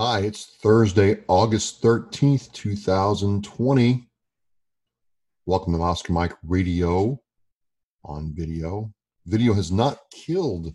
Hi, 0.00 0.20
it's 0.20 0.44
Thursday, 0.62 1.24
August 1.26 1.82
13th, 1.82 2.52
2020. 2.52 4.08
Welcome 5.44 5.72
to 5.72 5.82
Oscar 5.82 6.12
Mike 6.12 6.34
Radio 6.44 7.20
on 8.04 8.32
video. 8.32 8.92
Video 9.26 9.54
has 9.54 9.72
not 9.72 9.98
killed 10.12 10.66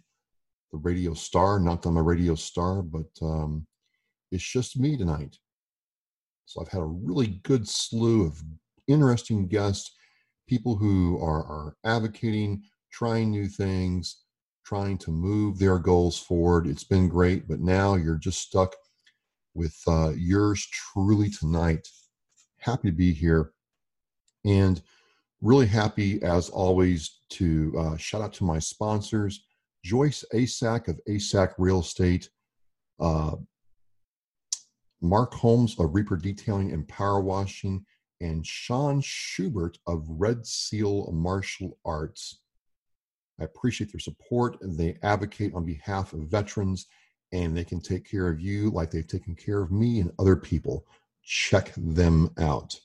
the 0.73 0.77
radio 0.80 1.13
star, 1.13 1.58
knocked 1.58 1.86
on 1.86 1.94
my 1.94 2.02
radio 2.02 2.36
star, 2.36 2.82
but 2.82 3.08
um, 3.22 3.66
it's 4.30 4.44
just 4.44 4.77
me 4.77 4.98
tonight. 4.98 5.38
So 6.44 6.60
I've 6.60 6.68
had 6.68 6.82
a 6.82 6.85
really 6.85 7.40
good 7.44 7.66
slew 7.66 8.26
of 8.26 8.44
interesting 8.90 9.48
guests, 9.48 9.96
people 10.49 10.76
who 10.76 11.18
are, 11.24 11.46
are 11.46 11.77
advocating, 11.85 12.62
trying 12.91 13.32
new 13.32 13.48
things, 13.48 14.18
trying 14.66 14.98
to 14.98 15.12
move 15.12 15.60
their 15.60 15.80
goals 15.80 16.20
forward. 16.20 16.68
It's 16.68 16.84
been 16.84 17.08
great, 17.08 17.48
but 17.48 17.62
now 17.62 17.96
you're 17.96 18.18
just 18.18 18.41
stuck 18.41 18.76
with 19.53 19.77
uh, 19.88 20.12
yours 20.16 20.67
truly 20.71 21.30
tonight. 21.30 21.88
Happy 22.59 22.89
to 22.89 22.95
be 22.95 23.13
here. 23.13 23.52
And 24.45 24.81
really 25.41 25.67
happy, 25.67 26.21
as 26.23 26.49
always, 26.49 27.20
to 27.31 27.73
uh, 27.77 27.98
shout 27.98 28.21
out 28.21 28.34
to 28.34 28.43
my 28.43 28.59
sponsors 28.59 29.45
Joyce 29.84 30.23
Asack 30.34 30.87
of 30.87 30.99
Asack 31.10 31.54
Real 31.57 31.82
Estate, 31.82 32.29
uh, 32.99 33.35
Mark 35.01 35.34
Holmes 35.34 35.77
of 35.77 35.93
Reaper 35.93 36.15
Detailing 36.15 36.71
and 36.71 36.88
Power 36.88 37.20
Washing, 37.20 37.85
and 38.21 38.45
Sean 38.45 39.01
Schubert 39.01 39.77
of 39.85 40.05
Red 40.07 40.45
Seal 40.45 41.12
Martial 41.12 41.77
Arts. 41.84 42.40
I 43.41 43.43
appreciate 43.43 43.91
their 43.91 43.99
support. 43.99 44.57
They 44.62 44.98
advocate 45.04 45.54
on 45.54 45.65
behalf 45.65 46.13
of 46.13 46.29
veterans 46.29 46.88
and 47.34 47.57
they 47.57 47.65
can 47.65 47.81
take 47.81 48.09
care 48.09 48.29
of 48.29 48.39
you 48.39 48.70
like 48.70 48.91
they've 48.91 49.07
taken 49.07 49.35
care 49.35 49.62
of 49.62 49.71
me 49.71 49.99
and 49.99 50.12
other 50.20 50.35
people. 50.35 50.85
Check 51.23 51.73
them 51.76 52.29
out. 52.37 52.79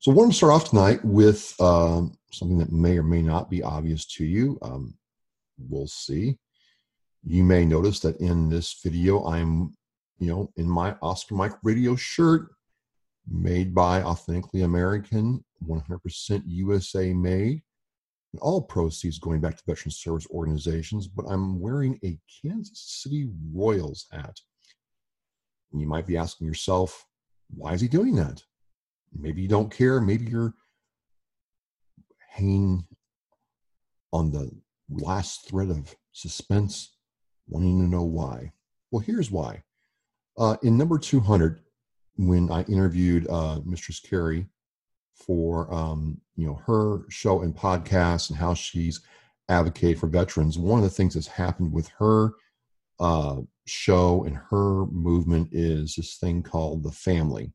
So, 0.00 0.10
I 0.10 0.14
want 0.14 0.32
to 0.32 0.36
start 0.36 0.52
off 0.52 0.70
tonight 0.70 1.02
with 1.04 1.54
um, 1.60 2.18
something 2.32 2.58
that 2.58 2.72
may 2.72 2.98
or 2.98 3.04
may 3.04 3.22
not 3.22 3.48
be 3.48 3.62
obvious 3.62 4.04
to 4.16 4.24
you. 4.24 4.58
Um, 4.60 4.94
we'll 5.68 5.86
see. 5.86 6.38
You 7.24 7.44
may 7.44 7.64
notice 7.64 8.00
that 8.00 8.16
in 8.20 8.50
this 8.50 8.80
video, 8.82 9.24
I'm, 9.24 9.74
you 10.18 10.26
know, 10.26 10.50
in 10.56 10.68
my 10.68 10.96
Oscar 11.00 11.36
Mike 11.36 11.52
radio 11.62 11.94
shirt, 11.94 12.48
made 13.30 13.72
by 13.72 14.02
Authentically 14.02 14.62
American, 14.62 15.44
100% 15.68 16.42
USA 16.46 17.12
made 17.12 17.62
and 18.32 18.40
all 18.40 18.62
proceeds 18.62 19.18
going 19.18 19.40
back 19.40 19.56
to 19.56 19.62
veteran 19.66 19.90
service 19.90 20.26
organizations, 20.30 21.06
but 21.06 21.26
I'm 21.28 21.60
wearing 21.60 21.98
a 22.04 22.18
Kansas 22.42 23.00
City 23.02 23.28
Royals 23.52 24.06
hat. 24.10 24.40
And 25.72 25.80
you 25.80 25.86
might 25.86 26.06
be 26.06 26.16
asking 26.16 26.46
yourself, 26.46 27.04
why 27.54 27.74
is 27.74 27.80
he 27.80 27.88
doing 27.88 28.14
that? 28.16 28.42
Maybe 29.14 29.42
you 29.42 29.48
don't 29.48 29.70
care. 29.70 30.00
Maybe 30.00 30.24
you're 30.24 30.54
hanging 32.30 32.86
on 34.12 34.30
the 34.30 34.50
last 34.88 35.48
thread 35.48 35.70
of 35.70 35.94
suspense, 36.12 36.96
wanting 37.48 37.78
to 37.80 37.88
know 37.88 38.04
why. 38.04 38.52
Well, 38.90 39.00
here's 39.00 39.30
why. 39.30 39.62
Uh, 40.38 40.56
in 40.62 40.78
number 40.78 40.98
200, 40.98 41.60
when 42.16 42.50
I 42.50 42.62
interviewed 42.64 43.26
uh, 43.28 43.60
Mistress 43.64 44.00
Carrie 44.00 44.46
for 45.26 45.72
um, 45.72 46.20
you 46.36 46.46
know 46.46 46.60
her 46.66 47.08
show 47.08 47.42
and 47.42 47.54
podcast 47.54 48.30
and 48.30 48.38
how 48.38 48.54
she's 48.54 49.00
advocated 49.48 49.98
for 49.98 50.08
veterans. 50.08 50.58
One 50.58 50.78
of 50.78 50.84
the 50.84 50.90
things 50.90 51.14
that's 51.14 51.26
happened 51.26 51.72
with 51.72 51.88
her 51.98 52.32
uh, 53.00 53.40
show 53.66 54.24
and 54.24 54.36
her 54.36 54.86
movement 54.86 55.48
is 55.52 55.94
this 55.94 56.16
thing 56.16 56.42
called 56.42 56.82
the 56.82 56.92
family. 56.92 57.52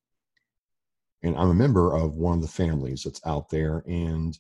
And 1.24 1.36
I'm 1.36 1.50
a 1.50 1.56
member 1.56 1.96
of 1.96 2.16
one 2.16 2.36
of 2.36 2.42
the 2.42 2.48
families 2.48 3.04
that's 3.04 3.26
out 3.26 3.50
there, 3.50 3.84
and 3.88 4.38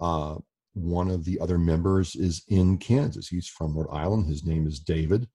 uh, 0.00 0.36
one 0.74 1.10
of 1.10 1.24
the 1.24 1.38
other 1.38 1.58
members 1.58 2.16
is 2.16 2.42
in 2.48 2.78
Kansas. 2.78 3.28
He's 3.28 3.46
from 3.46 3.76
Rhode 3.76 3.94
Island. 3.94 4.26
His 4.26 4.44
name 4.44 4.66
is 4.66 4.80
David, 4.80 5.28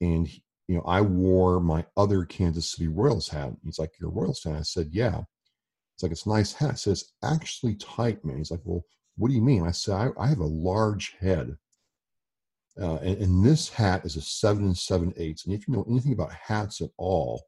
and 0.00 0.26
he, 0.26 0.42
you 0.66 0.76
know 0.76 0.82
I 0.82 1.00
wore 1.00 1.60
my 1.60 1.84
other 1.96 2.24
Kansas 2.24 2.72
City 2.72 2.88
Royals 2.88 3.28
hat. 3.28 3.52
He's 3.64 3.78
like, 3.78 3.92
"You're 4.00 4.10
Royals 4.10 4.40
fan." 4.40 4.56
I 4.56 4.62
said, 4.62 4.88
"Yeah." 4.90 5.22
It's 6.00 6.02
like, 6.02 6.12
it's 6.12 6.26
nice 6.26 6.52
hat. 6.54 6.70
It 6.70 6.78
says, 6.78 7.12
actually 7.22 7.74
tight, 7.74 8.24
man. 8.24 8.38
He's 8.38 8.50
like, 8.50 8.62
well, 8.64 8.82
what 9.18 9.28
do 9.28 9.34
you 9.34 9.42
mean? 9.42 9.66
I 9.66 9.70
said, 9.70 9.94
I, 9.94 10.08
I 10.18 10.28
have 10.28 10.38
a 10.38 10.46
large 10.46 11.14
head. 11.20 11.54
Uh, 12.80 12.94
and, 13.02 13.18
and, 13.18 13.44
this 13.44 13.68
hat 13.68 14.06
is 14.06 14.16
a 14.16 14.22
seven 14.22 14.64
and 14.64 14.78
seven 14.78 15.12
eighths. 15.18 15.44
And 15.44 15.54
if 15.54 15.68
you 15.68 15.74
know 15.74 15.84
anything 15.90 16.14
about 16.14 16.32
hats 16.32 16.80
at 16.80 16.88
all, 16.96 17.42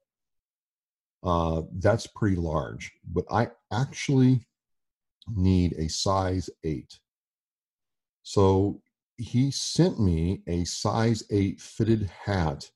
uh, 1.23 1.63
that's 1.79 2.07
pretty 2.09 2.37
large. 2.37 2.93
But 3.11 3.25
I 3.31 3.49
actually 3.73 4.47
need 5.35 5.73
a 5.79 5.89
size 5.89 6.51
eight. 6.65 6.99
So 8.23 8.83
he 9.17 9.51
sent 9.51 9.99
me 9.99 10.43
a 10.47 10.65
size 10.65 11.25
eight 11.31 11.59
fitted 11.59 12.11
hat 12.23 12.71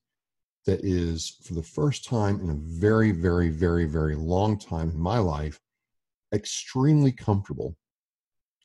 that 0.64 0.82
is, 0.84 1.36
for 1.42 1.52
the 1.52 1.62
first 1.62 2.06
time 2.06 2.40
in 2.40 2.48
a 2.48 2.80
very, 2.80 3.12
very, 3.12 3.50
very, 3.50 3.84
very 3.84 4.14
long 4.14 4.58
time 4.58 4.90
in 4.90 4.98
my 4.98 5.18
life, 5.18 5.60
extremely 6.34 7.12
comfortable, 7.12 7.76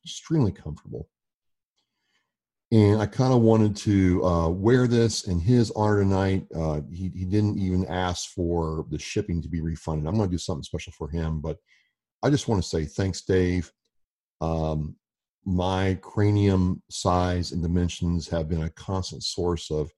extremely 0.03 0.51
comfortable. 0.51 1.09
And 2.71 3.01
I 3.01 3.05
kind 3.05 3.33
of 3.33 3.41
wanted 3.41 3.75
to 3.77 4.23
uh, 4.23 4.49
wear 4.49 4.87
this 4.87 5.25
in 5.27 5.41
his 5.41 5.71
honor 5.71 6.01
tonight. 6.01 6.47
Uh, 6.55 6.79
he, 6.89 7.11
he 7.13 7.25
didn't 7.25 7.59
even 7.59 7.85
ask 7.87 8.29
for 8.29 8.85
the 8.89 8.97
shipping 8.97 9.41
to 9.41 9.49
be 9.49 9.59
refunded. 9.59 10.07
I'm 10.07 10.15
going 10.15 10.29
to 10.29 10.33
do 10.33 10.37
something 10.37 10.63
special 10.63 10.93
for 10.93 11.09
him, 11.09 11.41
but 11.41 11.57
I 12.23 12.29
just 12.29 12.47
want 12.47 12.63
to 12.63 12.69
say 12.69 12.85
thanks, 12.85 13.21
Dave. 13.21 13.71
Um, 14.39 14.95
my 15.43 15.97
cranium 16.01 16.81
size 16.89 17.51
and 17.51 17.61
dimensions 17.61 18.29
have 18.29 18.47
been 18.47 18.63
a 18.63 18.69
constant 18.69 19.23
source 19.23 19.69
of 19.69 19.91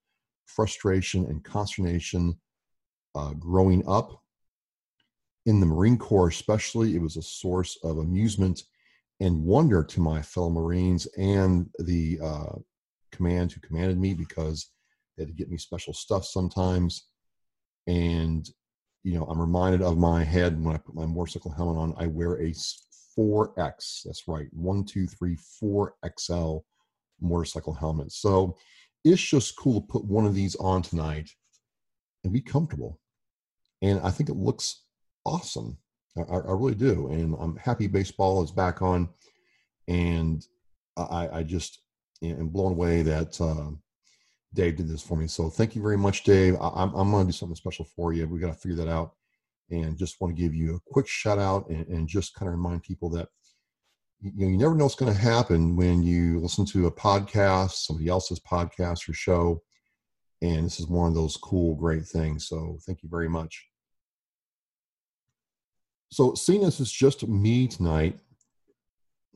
frustration 0.48 1.26
and 1.26 1.44
consternation 1.44 2.40
uh, 3.14 3.34
growing 3.34 3.88
up 3.88 4.23
in 5.46 5.60
the 5.60 5.66
Marine 5.66 5.98
Corps, 5.98 6.30
especially, 6.30 6.96
it 6.96 7.02
was 7.02 7.18
a 7.18 7.22
source 7.22 7.78
of 7.84 7.98
amusement 7.98 8.64
and 9.20 9.44
wonder 9.44 9.84
to 9.84 10.02
my 10.02 10.22
fellow 10.22 10.50
Marines 10.50 11.06
and 11.18 11.70
the 11.80 12.20
uh, 12.24 12.56
command 13.12 13.52
who 13.52 13.62
commanded 13.62 14.00
me 14.00 14.14
because 14.14 14.70
they 15.16 15.24
had 15.24 15.28
to 15.28 15.34
get 15.34 15.50
me 15.50 15.58
special 15.58 15.94
stuff 15.94 16.26
sometimes. 16.26 17.08
And, 17.88 18.50
you 19.04 19.14
know, 19.14 19.26
I'm 19.26 19.40
reminded 19.40 19.82
of 19.82 19.98
my 19.98 20.24
head 20.24 20.62
when 20.64 20.76
I 20.76 20.80
put 20.80 20.96
my 20.96 21.06
motorcycle 21.06 21.52
helmet 21.52 21.78
on, 21.78 21.94
I 21.98 22.08
wear 22.08 22.36
a 22.36 22.54
4X. 23.18 24.04
That's 24.06 24.28
right, 24.28 24.48
one, 24.52 24.86
two, 24.86 25.08
three, 25.08 25.36
four 25.60 25.96
XL 26.18 26.60
motorcycle 27.22 27.74
helmet. 27.74 28.12
So 28.12 28.58
it's 29.04 29.22
just 29.22 29.58
cool 29.58 29.82
to 29.82 29.88
put 29.88 30.06
one 30.06 30.26
of 30.26 30.34
these 30.34 30.56
on 30.56 30.82
tonight 30.82 31.30
and 32.24 32.34
be 32.34 32.42
comfortable. 32.42 33.00
And 33.82 34.00
I 34.02 34.12
think 34.12 34.30
it 34.30 34.38
looks 34.38 34.83
awesome. 35.26 35.78
I, 36.18 36.22
I 36.22 36.52
really 36.52 36.76
do, 36.76 37.08
and 37.08 37.36
I'm 37.40 37.56
happy 37.56 37.88
baseball 37.88 38.44
is 38.44 38.52
back 38.52 38.82
on, 38.82 39.10
and 39.88 40.46
I, 40.96 41.30
I 41.34 41.44
just 41.44 41.80
am 42.22 42.50
blown 42.50 42.74
away 42.74 43.02
that 43.02 43.40
uh, 43.42 43.72
Dave 44.54 44.78
did 44.78 44.88
this 44.88 45.02
for 45.02 45.18
me. 45.18 45.28
So 45.28 45.50
thank 45.50 45.76
you 45.76 45.82
very 45.82 45.98
much, 45.98 46.24
Dave. 46.24 46.56
I, 46.62 46.84
am 46.84 46.94
I'm 46.94 47.12
going 47.12 47.26
to 47.26 47.32
do 47.32 47.38
something 47.38 47.56
special 47.56 47.86
for 47.96 48.14
you. 48.14 48.28
We 48.28 48.40
got 48.40 48.54
to 48.54 48.60
figure 48.60 48.78
that 48.78 48.92
out, 48.92 49.14
and 49.72 49.98
just 49.98 50.22
want 50.22 50.36
to 50.36 50.42
give 50.42 50.54
you 50.54 50.76
a 50.76 50.92
quick 50.92 51.08
shout 51.08 51.40
out 51.40 51.68
and, 51.70 51.88
and 51.88 52.08
just 52.08 52.36
kind 52.36 52.48
of 52.48 52.56
remind 52.56 52.84
people 52.84 53.10
that 53.12 53.30
you 54.22 54.32
know 54.36 54.48
you 54.48 54.58
never 54.58 54.76
know 54.76 54.86
what's 54.86 54.96
going 54.96 55.14
to 55.14 55.20
happen 55.20 55.76
when 55.76 56.04
you 56.04 56.40
listen 56.40 56.66
to 56.68 56.86
a 56.86 56.92
podcast, 56.92 57.72
somebody 57.72 58.08
else's 58.08 58.40
podcast 58.40 59.10
or 59.10 59.14
show, 59.14 59.64
and 60.44 60.66
this 60.66 60.80
is 60.80 60.88
one 60.88 61.08
of 61.08 61.16
those 61.16 61.38
cool, 61.38 61.74
great 61.74 62.06
things. 62.06 62.48
So 62.48 62.78
thank 62.86 63.02
you 63.02 63.10
very 63.10 63.30
much. 63.30 63.66
So, 66.14 66.36
seeing 66.36 66.64
as 66.64 66.80
it's 66.80 66.92
just 66.92 67.28
me 67.28 67.68
tonight, 67.68 68.20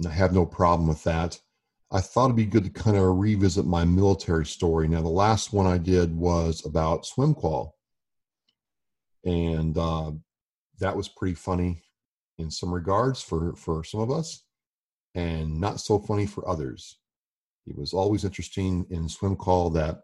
I 0.06 0.12
have 0.12 0.32
no 0.32 0.46
problem 0.46 0.88
with 0.88 1.04
that. 1.06 1.40
I 1.90 2.02
thought 2.02 2.26
it'd 2.26 2.36
be 2.36 2.46
good 2.46 2.66
to 2.66 2.70
kind 2.70 2.96
of 2.96 3.18
revisit 3.18 3.66
my 3.66 3.84
military 3.84 4.46
story. 4.46 4.88
Now, 4.88 5.02
the 5.02 5.08
last 5.08 5.52
one 5.52 5.66
I 5.66 5.80
did 5.80 6.16
was 6.16 6.64
about 6.68 7.08
swim 7.08 7.34
SwimQual, 7.34 7.72
and 9.26 9.76
uh, 9.76 10.12
that 10.80 10.96
was 10.96 11.08
pretty 11.08 11.34
funny 11.34 11.82
in 12.38 12.52
some 12.52 12.72
regards 12.72 13.24
for 13.24 13.56
for 13.56 13.84
some 13.84 14.02
of 14.02 14.12
us, 14.12 14.44
and 15.16 15.60
not 15.60 15.80
so 15.80 15.98
funny 15.98 16.28
for 16.28 16.48
others. 16.48 17.00
It 17.66 17.76
was 17.76 17.92
always 17.92 18.24
interesting 18.24 18.86
in 18.92 19.10
swim 19.10 19.36
SwimQual 19.36 19.74
that 19.74 20.02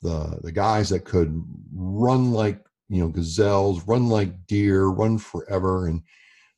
the 0.00 0.40
the 0.42 0.50
guys 0.50 0.88
that 0.88 1.04
could 1.04 1.44
run 1.72 2.32
like 2.32 2.58
you 2.92 3.02
know 3.02 3.08
gazelles 3.08 3.86
run 3.86 4.08
like 4.08 4.46
deer 4.46 4.86
run 4.86 5.16
forever 5.16 5.86
and 5.86 6.02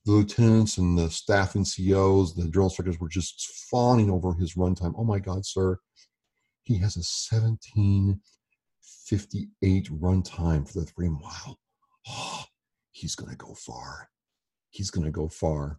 the 0.05 0.13
lieutenants 0.13 0.77
and 0.77 0.99
the 0.99 1.09
staff 1.09 1.55
NCOs, 1.55 2.37
the 2.37 2.47
drill 2.49 2.67
instructors 2.67 3.01
were 3.01 3.09
just 3.09 3.67
fawning 3.71 4.11
over 4.11 4.35
his 4.35 4.55
runtime. 4.55 4.93
Oh 4.99 5.05
my 5.05 5.19
God, 5.19 5.47
sir, 5.47 5.79
he 6.65 6.77
has 6.79 6.97
a 6.97 7.03
17 7.03 8.21
58 9.07 9.89
run 9.93 10.23
time 10.23 10.65
for 10.65 10.81
the 10.81 10.87
three 10.87 11.09
mile. 11.09 11.59
Oh, 12.09 12.45
he's 12.91 13.15
going 13.15 13.31
to 13.31 13.37
go 13.37 13.55
far. 13.55 14.09
He's 14.71 14.91
going 14.91 15.05
to 15.05 15.11
go 15.11 15.29
far. 15.29 15.79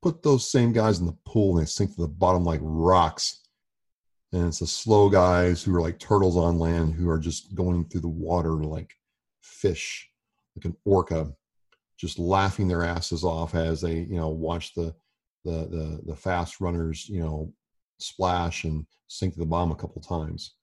Put 0.00 0.22
those 0.22 0.50
same 0.50 0.72
guys 0.72 1.00
in 1.00 1.06
the 1.06 1.16
pool 1.26 1.56
and 1.56 1.66
they 1.66 1.68
sink 1.68 1.94
to 1.94 2.02
the 2.02 2.08
bottom 2.08 2.44
like 2.44 2.60
rocks. 2.62 3.40
And 4.32 4.48
it's 4.48 4.60
the 4.60 4.66
slow 4.66 5.08
guys 5.08 5.62
who 5.62 5.74
are 5.74 5.80
like 5.80 5.98
turtles 5.98 6.36
on 6.36 6.58
land 6.58 6.94
who 6.94 7.08
are 7.08 7.18
just 7.18 7.54
going 7.54 7.86
through 7.86 8.02
the 8.02 8.08
water 8.08 8.52
like 8.52 8.94
fish, 9.48 10.08
like 10.56 10.64
an 10.64 10.76
orca, 10.84 11.32
just 11.98 12.18
laughing 12.18 12.68
their 12.68 12.84
asses 12.84 13.24
off 13.24 13.54
as 13.54 13.80
they, 13.80 13.94
you 13.94 14.16
know, 14.16 14.28
watch 14.28 14.74
the 14.74 14.94
the 15.44 15.66
the, 15.70 16.00
the 16.06 16.16
fast 16.16 16.60
runners, 16.60 17.08
you 17.08 17.20
know, 17.20 17.52
splash 17.98 18.64
and 18.64 18.86
sink 19.08 19.34
to 19.34 19.40
the 19.40 19.46
bottom 19.46 19.72
a 19.72 19.76
couple 19.76 20.00
times. 20.00 20.54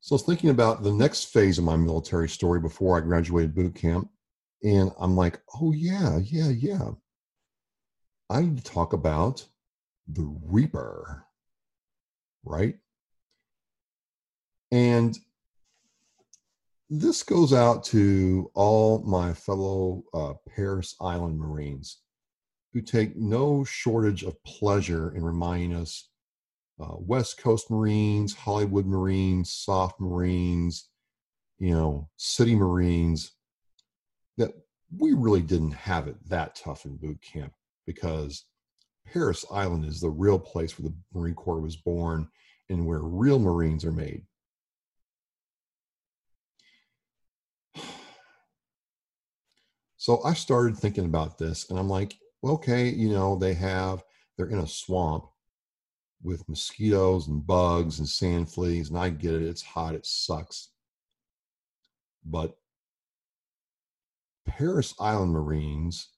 So 0.00 0.14
I 0.14 0.16
was 0.16 0.22
thinking 0.22 0.50
about 0.50 0.82
the 0.82 0.92
next 0.92 1.24
phase 1.24 1.58
of 1.58 1.64
my 1.64 1.76
military 1.76 2.28
story 2.28 2.58
before 2.58 2.96
I 2.96 3.00
graduated 3.00 3.54
boot 3.54 3.74
camp. 3.74 4.08
And 4.62 4.90
I'm 4.98 5.14
like, 5.14 5.40
oh, 5.60 5.72
yeah, 5.72 6.18
yeah, 6.18 6.48
yeah. 6.48 6.90
I 8.30 8.42
need 8.42 8.58
to 8.58 8.64
talk 8.64 8.92
about 8.92 9.44
the 10.08 10.34
Reaper, 10.44 11.24
right? 12.44 12.76
And 14.70 15.18
this 16.90 17.22
goes 17.22 17.52
out 17.52 17.84
to 17.84 18.50
all 18.54 18.98
my 19.04 19.32
fellow 19.32 20.02
uh, 20.12 20.34
Parris 20.48 20.96
Island 21.00 21.38
Marines 21.38 21.98
who 22.72 22.82
take 22.82 23.16
no 23.16 23.62
shortage 23.64 24.24
of 24.24 24.42
pleasure 24.42 25.14
in 25.14 25.24
reminding 25.24 25.74
us 25.74 26.08
uh, 26.80 26.96
West 26.98 27.38
Coast 27.38 27.70
Marines, 27.70 28.34
Hollywood 28.34 28.86
Marines, 28.86 29.52
soft 29.52 30.00
Marines, 30.00 30.88
you 31.58 31.72
know, 31.72 32.08
city 32.16 32.56
Marines, 32.56 33.32
that 34.36 34.52
we 34.96 35.12
really 35.12 35.42
didn't 35.42 35.72
have 35.72 36.08
it 36.08 36.16
that 36.28 36.56
tough 36.56 36.86
in 36.86 36.96
boot 36.96 37.20
camp 37.22 37.52
because 37.86 38.46
Parris 39.06 39.44
Island 39.52 39.84
is 39.84 40.00
the 40.00 40.10
real 40.10 40.38
place 40.38 40.78
where 40.78 40.88
the 40.88 40.96
Marine 41.12 41.34
Corps 41.34 41.60
was 41.60 41.76
born 41.76 42.28
and 42.68 42.86
where 42.86 43.00
real 43.00 43.38
Marines 43.38 43.84
are 43.84 43.92
made. 43.92 44.24
So 50.00 50.22
I 50.24 50.32
started 50.32 50.78
thinking 50.78 51.04
about 51.04 51.36
this 51.36 51.68
and 51.68 51.78
I'm 51.78 51.90
like, 51.90 52.16
okay, 52.42 52.88
you 52.88 53.10
know, 53.10 53.36
they 53.36 53.52
have, 53.52 54.02
they're 54.34 54.48
in 54.48 54.60
a 54.60 54.66
swamp 54.66 55.26
with 56.22 56.48
mosquitoes 56.48 57.28
and 57.28 57.46
bugs 57.46 57.98
and 57.98 58.08
sand 58.08 58.50
fleas, 58.50 58.88
and 58.88 58.98
I 58.98 59.10
get 59.10 59.34
it, 59.34 59.42
it's 59.42 59.60
hot, 59.60 59.94
it 59.94 60.06
sucks. 60.06 60.70
But 62.24 62.56
Parris 64.46 64.94
Island 64.98 65.32
Marines, 65.32 66.08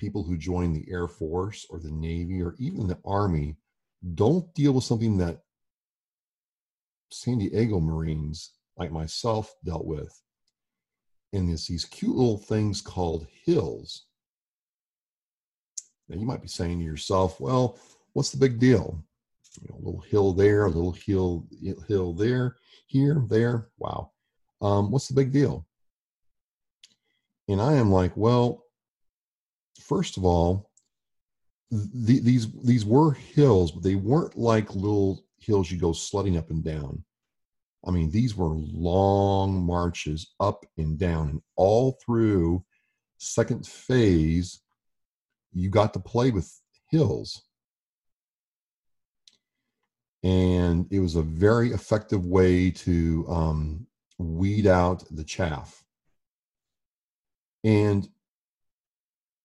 people 0.00 0.24
who 0.24 0.36
join 0.36 0.72
the 0.72 0.86
Air 0.90 1.06
Force 1.06 1.68
or 1.70 1.78
the 1.78 1.92
Navy 1.92 2.42
or 2.42 2.56
even 2.58 2.88
the 2.88 2.98
Army, 3.04 3.58
don't 4.16 4.52
deal 4.54 4.72
with 4.72 4.82
something 4.82 5.18
that 5.18 5.42
San 7.12 7.38
Diego 7.38 7.78
Marines 7.78 8.54
like 8.76 8.90
myself 8.90 9.54
dealt 9.64 9.86
with. 9.86 10.20
And 11.36 11.50
it's 11.50 11.68
these 11.68 11.84
cute 11.84 12.16
little 12.16 12.38
things 12.38 12.80
called 12.80 13.26
hills. 13.44 14.06
Now 16.08 16.18
you 16.18 16.24
might 16.24 16.40
be 16.40 16.48
saying 16.48 16.78
to 16.78 16.84
yourself, 16.84 17.38
well, 17.40 17.78
what's 18.14 18.30
the 18.30 18.38
big 18.38 18.58
deal? 18.58 19.02
You 19.60 19.68
know, 19.68 19.76
a 19.76 19.84
little 19.84 20.00
hill 20.00 20.32
there, 20.32 20.64
a 20.64 20.70
little 20.70 20.92
hill 20.92 21.46
hill 21.88 22.14
there, 22.14 22.56
here, 22.86 23.22
there. 23.28 23.68
Wow. 23.78 24.12
Um, 24.62 24.90
what's 24.90 25.08
the 25.08 25.14
big 25.14 25.30
deal? 25.30 25.66
And 27.48 27.60
I 27.60 27.74
am 27.74 27.90
like, 27.90 28.16
well, 28.16 28.64
first 29.80 30.16
of 30.16 30.24
all, 30.24 30.70
the, 31.70 32.20
these 32.20 32.50
these 32.62 32.84
were 32.84 33.12
hills, 33.12 33.72
but 33.72 33.82
they 33.82 33.94
weren't 33.94 34.38
like 34.38 34.74
little 34.74 35.24
hills 35.38 35.70
you 35.70 35.78
go 35.78 35.92
sledding 35.92 36.38
up 36.38 36.50
and 36.50 36.64
down. 36.64 37.04
I 37.86 37.90
mean, 37.90 38.10
these 38.10 38.36
were 38.36 38.54
long 38.54 39.64
marches 39.64 40.34
up 40.40 40.64
and 40.76 40.98
down, 40.98 41.30
and 41.30 41.42
all 41.56 41.98
through 42.04 42.64
second 43.18 43.66
phase, 43.66 44.60
you 45.52 45.70
got 45.70 45.94
to 45.94 46.00
play 46.00 46.30
with 46.30 46.52
hills 46.90 47.42
and 50.26 50.86
it 50.90 50.98
was 50.98 51.14
a 51.14 51.22
very 51.22 51.70
effective 51.70 52.26
way 52.26 52.68
to 52.68 53.24
um, 53.28 53.86
weed 54.18 54.66
out 54.66 55.04
the 55.12 55.22
chaff. 55.22 55.84
And 57.62 58.08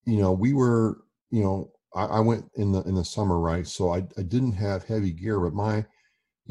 you 0.05 0.17
know, 0.17 0.31
we 0.31 0.53
were, 0.53 1.03
you 1.29 1.43
know, 1.43 1.71
I, 1.93 2.05
I, 2.05 2.19
went 2.19 2.45
in 2.55 2.71
the 2.71 2.81
in 2.83 2.95
the 2.95 3.05
summer, 3.05 3.39
right? 3.39 3.67
So 3.67 3.93
I, 3.93 3.97
I 4.17 4.23
didn't 4.23 4.53
have 4.53 4.83
heavy 4.83 5.11
gear, 5.11 5.39
but 5.39 5.53
my, 5.53 5.85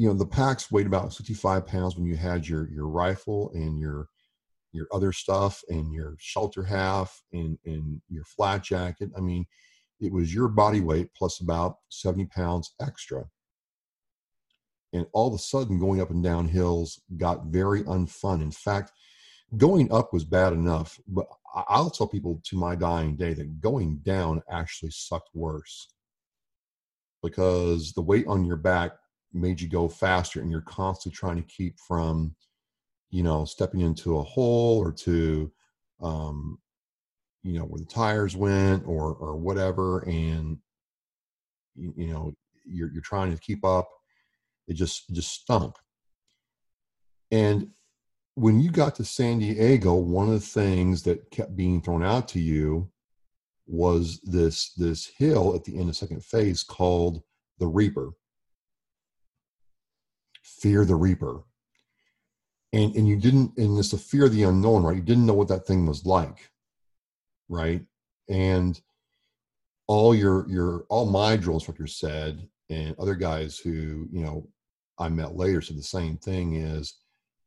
you 0.01 0.07
know, 0.07 0.15
the 0.15 0.25
packs 0.25 0.71
weighed 0.71 0.87
about 0.87 1.13
65 1.13 1.67
pounds 1.67 1.95
when 1.95 2.07
you 2.07 2.17
had 2.17 2.47
your 2.47 2.67
your 2.71 2.87
rifle 2.87 3.51
and 3.53 3.79
your 3.79 4.07
your 4.71 4.87
other 4.91 5.13
stuff 5.13 5.61
and 5.69 5.93
your 5.93 6.15
shelter 6.17 6.63
half 6.63 7.21
and 7.33 7.59
and 7.67 8.01
your 8.09 8.23
flat 8.23 8.63
jacket. 8.63 9.11
I 9.15 9.21
mean, 9.21 9.45
it 9.99 10.11
was 10.11 10.33
your 10.33 10.47
body 10.47 10.81
weight 10.81 11.09
plus 11.15 11.39
about 11.39 11.75
70 11.89 12.25
pounds 12.33 12.73
extra. 12.81 13.25
And 14.91 15.05
all 15.13 15.27
of 15.27 15.35
a 15.35 15.37
sudden 15.37 15.77
going 15.77 16.01
up 16.01 16.09
and 16.09 16.23
down 16.23 16.47
hills 16.47 16.99
got 17.17 17.45
very 17.45 17.83
unfun. 17.83 18.41
In 18.41 18.51
fact 18.51 18.91
going 19.55 19.91
up 19.91 20.13
was 20.13 20.23
bad 20.23 20.53
enough 20.53 20.97
but 21.09 21.27
i'll 21.67 21.89
tell 21.89 22.07
people 22.07 22.39
to 22.41 22.55
my 22.55 22.73
dying 22.73 23.17
day 23.17 23.33
that 23.33 23.59
going 23.59 23.97
down 23.97 24.41
actually 24.49 24.89
sucked 24.89 25.29
worse. 25.35 25.93
Because 27.21 27.93
the 27.93 28.01
weight 28.01 28.25
on 28.25 28.43
your 28.45 28.57
back 28.57 28.93
made 29.33 29.59
you 29.59 29.67
go 29.67 29.87
faster 29.87 30.41
and 30.41 30.51
you're 30.51 30.61
constantly 30.61 31.15
trying 31.15 31.37
to 31.37 31.43
keep 31.43 31.79
from 31.79 32.35
you 33.09 33.23
know 33.23 33.45
stepping 33.45 33.81
into 33.81 34.17
a 34.17 34.23
hole 34.23 34.77
or 34.79 34.91
to 34.91 35.51
um 36.01 36.57
you 37.43 37.53
know 37.53 37.65
where 37.65 37.79
the 37.79 37.85
tires 37.85 38.35
went 38.35 38.85
or 38.85 39.13
or 39.15 39.35
whatever 39.35 39.99
and 39.99 40.57
you, 41.75 41.93
you 41.95 42.07
know 42.07 42.33
you're 42.65 42.91
you're 42.91 43.01
trying 43.01 43.31
to 43.31 43.41
keep 43.41 43.63
up 43.65 43.89
it 44.71 44.75
just 44.75 45.09
it 45.09 45.13
just 45.13 45.31
stunk. 45.31 45.75
And 47.29 47.71
when 48.35 48.59
you 48.59 48.71
got 48.71 48.95
to 48.95 49.05
San 49.05 49.39
Diego, 49.39 49.95
one 49.95 50.27
of 50.27 50.33
the 50.33 50.39
things 50.39 51.03
that 51.03 51.29
kept 51.31 51.55
being 51.55 51.81
thrown 51.81 52.03
out 52.03 52.27
to 52.29 52.39
you 52.39 52.89
was 53.67 54.19
this 54.23 54.73
this 54.73 55.05
hill 55.05 55.55
at 55.55 55.63
the 55.63 55.77
end 55.77 55.89
of 55.89 55.95
second 55.95 56.23
phase 56.23 56.63
called 56.63 57.21
the 57.59 57.67
Reaper. 57.67 58.11
Fear 60.61 60.85
the 60.85 60.95
Reaper. 60.95 61.41
And 62.73 62.95
and 62.95 63.07
you 63.07 63.17
didn't 63.17 63.57
and 63.57 63.77
it's 63.77 63.91
the 63.91 63.97
fear 63.97 64.25
of 64.25 64.33
the 64.33 64.43
unknown, 64.43 64.83
right? 64.83 64.95
You 64.95 65.01
didn't 65.01 65.25
know 65.25 65.33
what 65.33 65.49
that 65.49 65.65
thing 65.65 65.85
was 65.85 66.05
like. 66.05 66.49
Right. 67.49 67.81
And 68.29 68.79
all 69.87 70.15
your 70.15 70.47
your 70.49 70.85
all 70.89 71.05
my 71.05 71.35
drill 71.35 71.55
instructors 71.55 71.97
said 71.97 72.47
and 72.69 72.95
other 72.97 73.15
guys 73.15 73.57
who 73.57 74.07
you 74.11 74.23
know 74.23 74.47
I 74.97 75.09
met 75.09 75.35
later 75.35 75.61
said 75.61 75.77
the 75.77 75.83
same 75.83 76.17
thing 76.17 76.55
is 76.55 76.95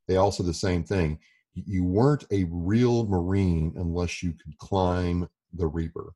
they 0.08 0.16
all 0.16 0.32
said 0.32 0.46
the 0.46 0.54
same 0.54 0.84
thing. 0.84 1.18
You 1.54 1.84
weren't 1.84 2.24
a 2.32 2.44
real 2.50 3.06
Marine 3.06 3.72
unless 3.76 4.22
you 4.22 4.32
could 4.32 4.58
climb 4.58 5.28
the 5.52 5.66
Reaper. 5.66 6.12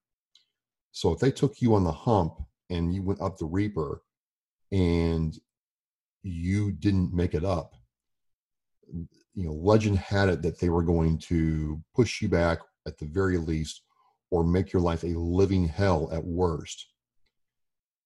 So 0.92 1.12
if 1.12 1.20
they 1.20 1.30
took 1.30 1.62
you 1.62 1.74
on 1.74 1.84
the 1.84 1.92
hump 1.92 2.42
and 2.70 2.92
you 2.92 3.02
went 3.02 3.20
up 3.20 3.38
the 3.38 3.46
Reaper 3.46 4.02
and 4.72 5.38
you 6.22 6.72
didn't 6.72 7.14
make 7.14 7.34
it 7.34 7.44
up, 7.44 7.74
you 8.92 9.44
know, 9.44 9.52
legend 9.52 9.98
had 9.98 10.28
it 10.28 10.42
that 10.42 10.58
they 10.58 10.68
were 10.68 10.82
going 10.82 11.18
to 11.18 11.80
push 11.94 12.20
you 12.20 12.28
back 12.28 12.58
at 12.86 12.98
the 12.98 13.06
very 13.06 13.38
least 13.38 13.82
or 14.30 14.44
make 14.44 14.72
your 14.72 14.82
life 14.82 15.04
a 15.04 15.18
living 15.18 15.66
hell 15.66 16.08
at 16.12 16.24
worst. 16.24 16.88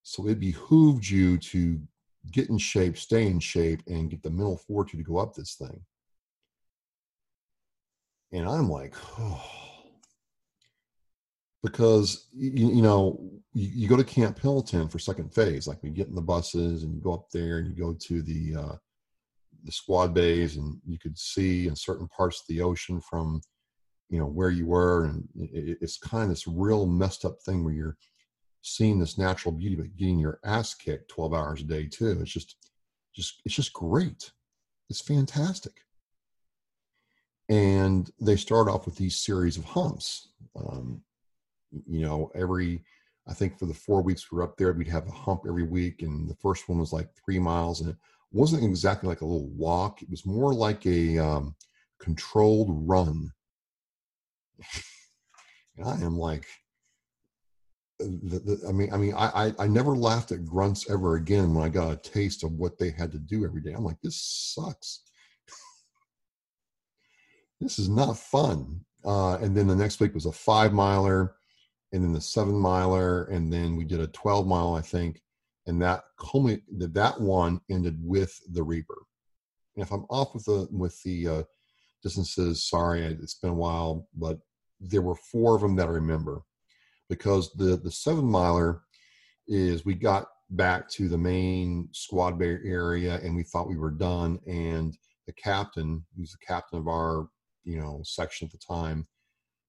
So 0.03 0.29
it 0.29 0.41
behooved 0.41 1.09
you 1.09 1.39
to 1.39 1.81
get 2.31 2.49
in 2.49 2.59
shape, 2.59 2.99
stay 2.99 3.27
in 3.27 3.41
shape, 3.41 3.83
and 3.87 4.11
get 4.11 4.23
the 4.23 4.31
mental 4.31 4.57
fortitude 4.57 5.05
to 5.05 5.11
go 5.11 5.19
up 5.19 5.35
this 5.35 5.55
thing. 5.55 5.81
And 8.33 8.49
I'm 8.49 8.69
like, 8.69 8.95
oh. 9.19 9.62
Because 11.63 12.27
you, 12.33 12.69
you 12.69 12.83
know 12.83 13.21
you, 13.55 13.69
you, 13.73 13.89
go 13.89 13.97
to 13.97 14.05
Camp 14.05 14.37
Pendleton 14.41 14.89
for 14.89 14.99
second 14.99 15.33
phase, 15.33 15.67
like 15.67 15.83
we 15.83 15.91
get 15.91 16.09
in 16.09 16.15
the 16.15 16.21
buses 16.21 16.83
and 16.83 16.95
you 16.95 17.01
go 17.01 17.15
up 17.15 17.31
there 17.33 17.59
and 17.59 17.69
you 17.69 17.75
go 17.75 17.93
to 17.93 18.23
the 18.23 18.57
uh, 18.57 18.77
the 19.65 19.73
squad 19.73 20.13
bays 20.13 20.57
and 20.57 20.79
you 20.87 20.99
could 20.99 21.17
see 21.17 21.69
in 21.69 21.77
certain 21.77 22.09
parts 22.09 22.41
of 22.41 22.47
the 22.49 22.61
ocean 22.61 23.01
from 23.01 23.41
you 24.09 24.19
know 24.19 24.27
where 24.27 24.51
you 24.51 24.67
were, 24.67 25.07
and 25.07 25.29
it, 25.37 25.79
it's 25.81 25.99
kind 25.99 26.25
of 26.25 26.29
this 26.31 26.47
real 26.47 26.87
messed 26.87 27.25
up 27.25 27.41
thing 27.41 27.65
where 27.65 27.75
you're 27.75 27.97
seeing 28.63 28.99
this 28.99 29.19
natural 29.19 29.53
beauty, 29.53 29.77
but 29.77 29.97
getting 29.97 30.19
your 30.19 30.39
ass 30.45 30.75
kicked 30.75 31.11
12 31.11 31.35
hours 31.35 31.61
a 31.61 31.65
day 31.65 31.87
too. 31.87 32.19
It's 32.21 32.31
just, 32.31 32.57
just, 33.15 33.43
it's 33.45 33.55
just 33.55 33.73
great. 33.73 34.31
It's 34.89 35.01
fantastic. 35.01 35.73
And 37.49 38.11
they 38.21 38.37
start 38.37 38.69
off 38.69 38.87
with 38.87 38.97
these 38.97 39.17
series 39.17 39.59
of 39.59 39.65
humps. 39.65 40.29
Um, 40.57 41.03
you 41.89 42.03
know, 42.03 42.31
every, 42.35 42.85
I 43.27 43.35
think 43.35 43.59
for 43.59 43.67
the 43.67 43.75
four 43.75 44.03
weeks 44.03 44.31
we 44.31 44.37
were 44.37 44.45
up 44.45 44.57
there, 44.57 44.73
we'd 44.73 44.89
have 44.89 45.09
a 45.09 45.13
hump 45.13 45.43
every 45.47 45.65
week. 45.65 46.03
And 46.03 46.29
the 46.29 46.37
first 46.37 46.69
one 46.69 46.79
was 46.79 46.93
like 46.93 47.09
three 47.15 47.39
miles. 47.39 47.81
And 47.81 47.91
it 47.91 47.97
wasn't 48.33 48.65
exactly 48.65 49.09
like 49.09 49.21
a 49.21 49.27
little 49.27 49.51
walk, 49.51 50.03
it 50.03 50.11
was 50.11 50.27
more 50.27 50.53
like 50.53 50.85
a 50.87 51.19
um, 51.19 51.55
controlled 52.01 52.69
run. 52.89 53.31
and 55.77 55.89
I 55.89 56.01
am 56.01 56.19
like, 56.19 56.47
the, 57.99 58.39
the, 58.39 58.69
I 58.69 58.73
mean, 58.73 58.93
I 58.93 58.97
mean, 58.97 59.15
I, 59.15 59.47
I, 59.47 59.55
I 59.61 59.67
never 59.69 59.97
laughed 59.97 60.33
at 60.33 60.45
grunts 60.45 60.91
ever 60.91 61.17
again 61.17 61.55
when 61.55 61.65
I 61.65 61.69
got 61.69 61.93
a 61.93 61.97
taste 61.97 62.43
of 62.43 62.53
what 62.53 62.79
they 62.79 62.91
had 62.91 63.13
to 63.13 63.19
do 63.19 63.45
every 63.45 63.61
day. 63.61 63.73
I'm 63.73 63.85
like, 63.85 64.01
this 64.03 64.53
sucks. 64.55 65.03
this 67.61 67.79
is 67.79 67.89
not 67.89 68.19
fun. 68.19 68.85
Uh, 69.05 69.37
and 69.37 69.57
then 69.57 69.67
the 69.67 69.77
next 69.77 70.01
week 70.01 70.15
was 70.15 70.27
a 70.27 70.33
five 70.33 70.73
miler, 70.73 71.37
and 71.93 72.03
then 72.03 72.13
the 72.13 72.21
seven 72.21 72.55
miler, 72.55 73.25
and 73.25 73.53
then 73.53 73.77
we 73.77 73.85
did 73.85 74.01
a 74.01 74.07
12 74.09 74.47
mile, 74.47 74.75
I 74.75 74.81
think. 74.81 75.21
And 75.67 75.81
that 75.83 76.05
culminate 76.19 76.65
that 76.71 77.21
one 77.21 77.61
ended 77.71 77.99
with 78.03 78.37
the 78.53 78.63
Reaper. 78.63 78.99
And 79.77 79.85
if 79.85 79.93
I'm 79.93 80.05
off 80.11 80.35
with 80.35 80.45
the 80.45 80.67
with 80.73 81.01
the 81.03 81.29
uh, 81.29 81.43
distances, 82.03 82.69
sorry, 82.69 83.03
it's 83.03 83.35
been 83.35 83.51
a 83.51 83.55
while, 83.55 84.09
but 84.15 84.39
there 84.81 85.03
were 85.03 85.15
four 85.15 85.55
of 85.55 85.63
them 85.63 85.77
that 85.77 85.87
I 85.87 85.93
remember 85.93 86.43
because 87.09 87.53
the 87.53 87.77
the 87.77 87.91
seven 87.91 88.25
miler 88.25 88.83
is 89.47 89.85
we 89.85 89.95
got 89.95 90.27
back 90.51 90.89
to 90.91 91.09
the 91.09 91.19
main 91.19 91.89
squad 91.93 92.39
bay 92.39 92.59
area 92.65 93.21
and 93.23 93.35
we 93.35 93.43
thought 93.43 93.69
we 93.69 93.77
were 93.77 93.91
done 93.91 94.39
and 94.47 94.97
the 95.27 95.33
captain 95.33 96.05
who's 96.17 96.33
the 96.33 96.47
captain 96.47 96.79
of 96.79 96.89
our 96.89 97.29
you 97.65 97.81
know 97.81 98.01
section 98.05 98.47
at 98.47 98.53
the 98.53 98.59
time 98.59 99.07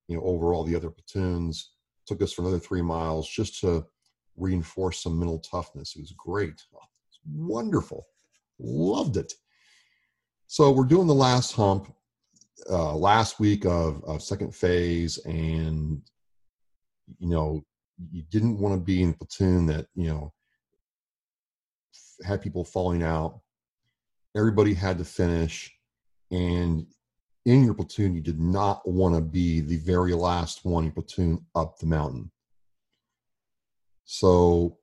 you 0.07 0.17
know 0.17 0.23
over 0.23 0.53
all 0.53 0.63
the 0.63 0.75
other 0.75 0.89
platoons 0.89 1.71
took 2.05 2.21
us 2.21 2.33
for 2.33 2.41
another 2.41 2.59
three 2.59 2.81
miles 2.81 3.27
just 3.27 3.59
to 3.59 3.85
reinforce 4.35 5.03
some 5.03 5.17
mental 5.17 5.39
toughness 5.39 5.95
it 5.95 6.01
was 6.01 6.13
great 6.17 6.61
oh, 6.75 6.77
it 6.77 7.09
was 7.09 7.19
wonderful 7.27 8.05
loved 8.59 9.17
it 9.17 9.33
so 10.47 10.71
we're 10.71 10.83
doing 10.85 11.07
the 11.07 11.13
last 11.13 11.53
hump 11.53 11.93
uh, 12.69 12.95
last 12.95 13.39
week 13.39 13.65
of, 13.65 14.03
of 14.05 14.21
second 14.21 14.53
phase 14.53 15.17
and 15.25 16.01
you 17.19 17.29
know, 17.29 17.63
you 18.11 18.23
didn't 18.29 18.59
want 18.59 18.75
to 18.75 18.79
be 18.79 19.03
in 19.03 19.11
a 19.11 19.13
platoon 19.13 19.65
that, 19.67 19.87
you 19.95 20.07
know, 20.07 20.33
had 22.23 22.41
people 22.41 22.63
falling 22.63 23.03
out. 23.03 23.39
Everybody 24.35 24.73
had 24.73 24.97
to 24.97 25.05
finish. 25.05 25.71
And 26.31 26.87
in 27.45 27.63
your 27.63 27.73
platoon, 27.73 28.13
you 28.13 28.21
did 28.21 28.39
not 28.39 28.87
want 28.87 29.15
to 29.15 29.21
be 29.21 29.59
the 29.59 29.77
very 29.77 30.13
last 30.13 30.63
one 30.63 30.85
in 30.85 30.91
platoon 30.91 31.45
up 31.55 31.77
the 31.77 31.85
mountain. 31.85 32.31
So 34.05 34.77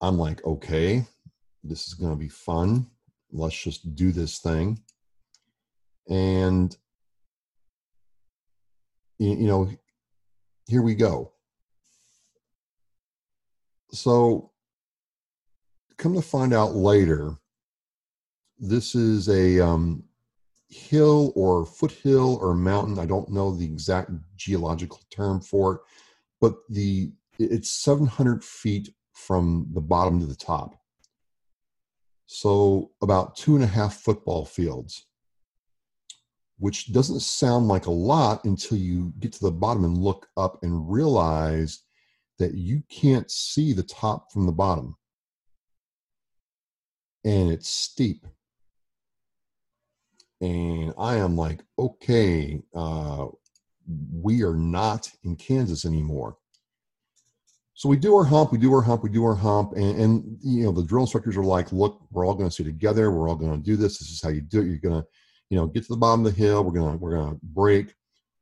I'm 0.00 0.18
like, 0.18 0.44
okay, 0.44 1.04
this 1.62 1.86
is 1.86 1.94
going 1.94 2.12
to 2.12 2.18
be 2.18 2.28
fun. 2.28 2.86
Let's 3.30 3.60
just 3.60 3.94
do 3.94 4.10
this 4.10 4.38
thing. 4.38 4.80
And, 6.08 6.76
you 9.18 9.46
know, 9.46 9.70
here 10.66 10.82
we 10.82 10.94
go. 10.94 11.32
So, 13.92 14.50
come 15.96 16.14
to 16.14 16.22
find 16.22 16.52
out 16.52 16.74
later, 16.74 17.36
this 18.58 18.94
is 18.94 19.28
a 19.28 19.60
um, 19.60 20.04
hill 20.68 21.32
or 21.34 21.64
foothill 21.64 22.36
or 22.36 22.54
mountain. 22.54 22.98
I 22.98 23.06
don't 23.06 23.30
know 23.30 23.54
the 23.54 23.64
exact 23.64 24.10
geological 24.36 25.00
term 25.10 25.40
for 25.40 25.74
it, 25.74 25.80
but 26.40 26.56
the 26.68 27.12
it's 27.38 27.70
700 27.70 28.42
feet 28.44 28.92
from 29.12 29.68
the 29.72 29.80
bottom 29.80 30.20
to 30.20 30.26
the 30.26 30.34
top. 30.34 30.74
So 32.26 32.90
about 33.00 33.36
two 33.36 33.54
and 33.54 33.64
a 33.64 33.68
half 33.68 34.00
football 34.00 34.44
fields 34.44 35.06
which 36.58 36.92
doesn't 36.92 37.20
sound 37.20 37.68
like 37.68 37.86
a 37.86 37.90
lot 37.90 38.44
until 38.44 38.76
you 38.76 39.12
get 39.20 39.32
to 39.32 39.40
the 39.40 39.50
bottom 39.50 39.84
and 39.84 39.96
look 39.96 40.28
up 40.36 40.58
and 40.62 40.90
realize 40.90 41.84
that 42.38 42.54
you 42.54 42.82
can't 42.88 43.30
see 43.30 43.72
the 43.72 43.82
top 43.82 44.32
from 44.32 44.46
the 44.46 44.52
bottom. 44.52 44.96
And 47.24 47.50
it's 47.50 47.68
steep. 47.68 48.26
And 50.40 50.94
I 50.98 51.16
am 51.16 51.36
like, 51.36 51.62
okay, 51.78 52.60
uh, 52.74 53.26
we 54.12 54.42
are 54.44 54.54
not 54.54 55.10
in 55.24 55.34
Kansas 55.36 55.84
anymore. 55.84 56.36
So 57.74 57.88
we 57.88 57.96
do 57.96 58.14
our 58.16 58.24
hump, 58.24 58.52
we 58.52 58.58
do 58.58 58.74
our 58.74 58.82
hump, 58.82 59.02
we 59.04 59.10
do 59.10 59.24
our 59.24 59.36
hump, 59.36 59.72
and, 59.74 60.00
and 60.00 60.38
you 60.42 60.64
know 60.64 60.72
the 60.72 60.82
drill 60.82 61.04
instructors 61.04 61.36
are 61.36 61.44
like, 61.44 61.70
"Look, 61.70 62.00
we're 62.10 62.26
all 62.26 62.34
going 62.34 62.48
to 62.48 62.52
stay 62.52 62.64
together. 62.64 63.12
We're 63.12 63.28
all 63.28 63.36
going 63.36 63.56
to 63.56 63.64
do 63.64 63.76
this. 63.76 63.98
This 63.98 64.10
is 64.10 64.20
how 64.20 64.30
you 64.30 64.40
do 64.40 64.60
it. 64.60 64.66
You're 64.66 64.78
going 64.78 65.00
to 65.00 65.06
you 65.50 65.56
know, 65.56 65.66
get 65.66 65.84
to 65.84 65.92
the 65.92 65.96
bottom 65.96 66.24
of 66.24 66.34
the 66.34 66.40
hill. 66.40 66.62
We're 66.62 66.78
gonna 66.78 66.96
we're 66.96 67.16
gonna 67.16 67.38
break, 67.42 67.94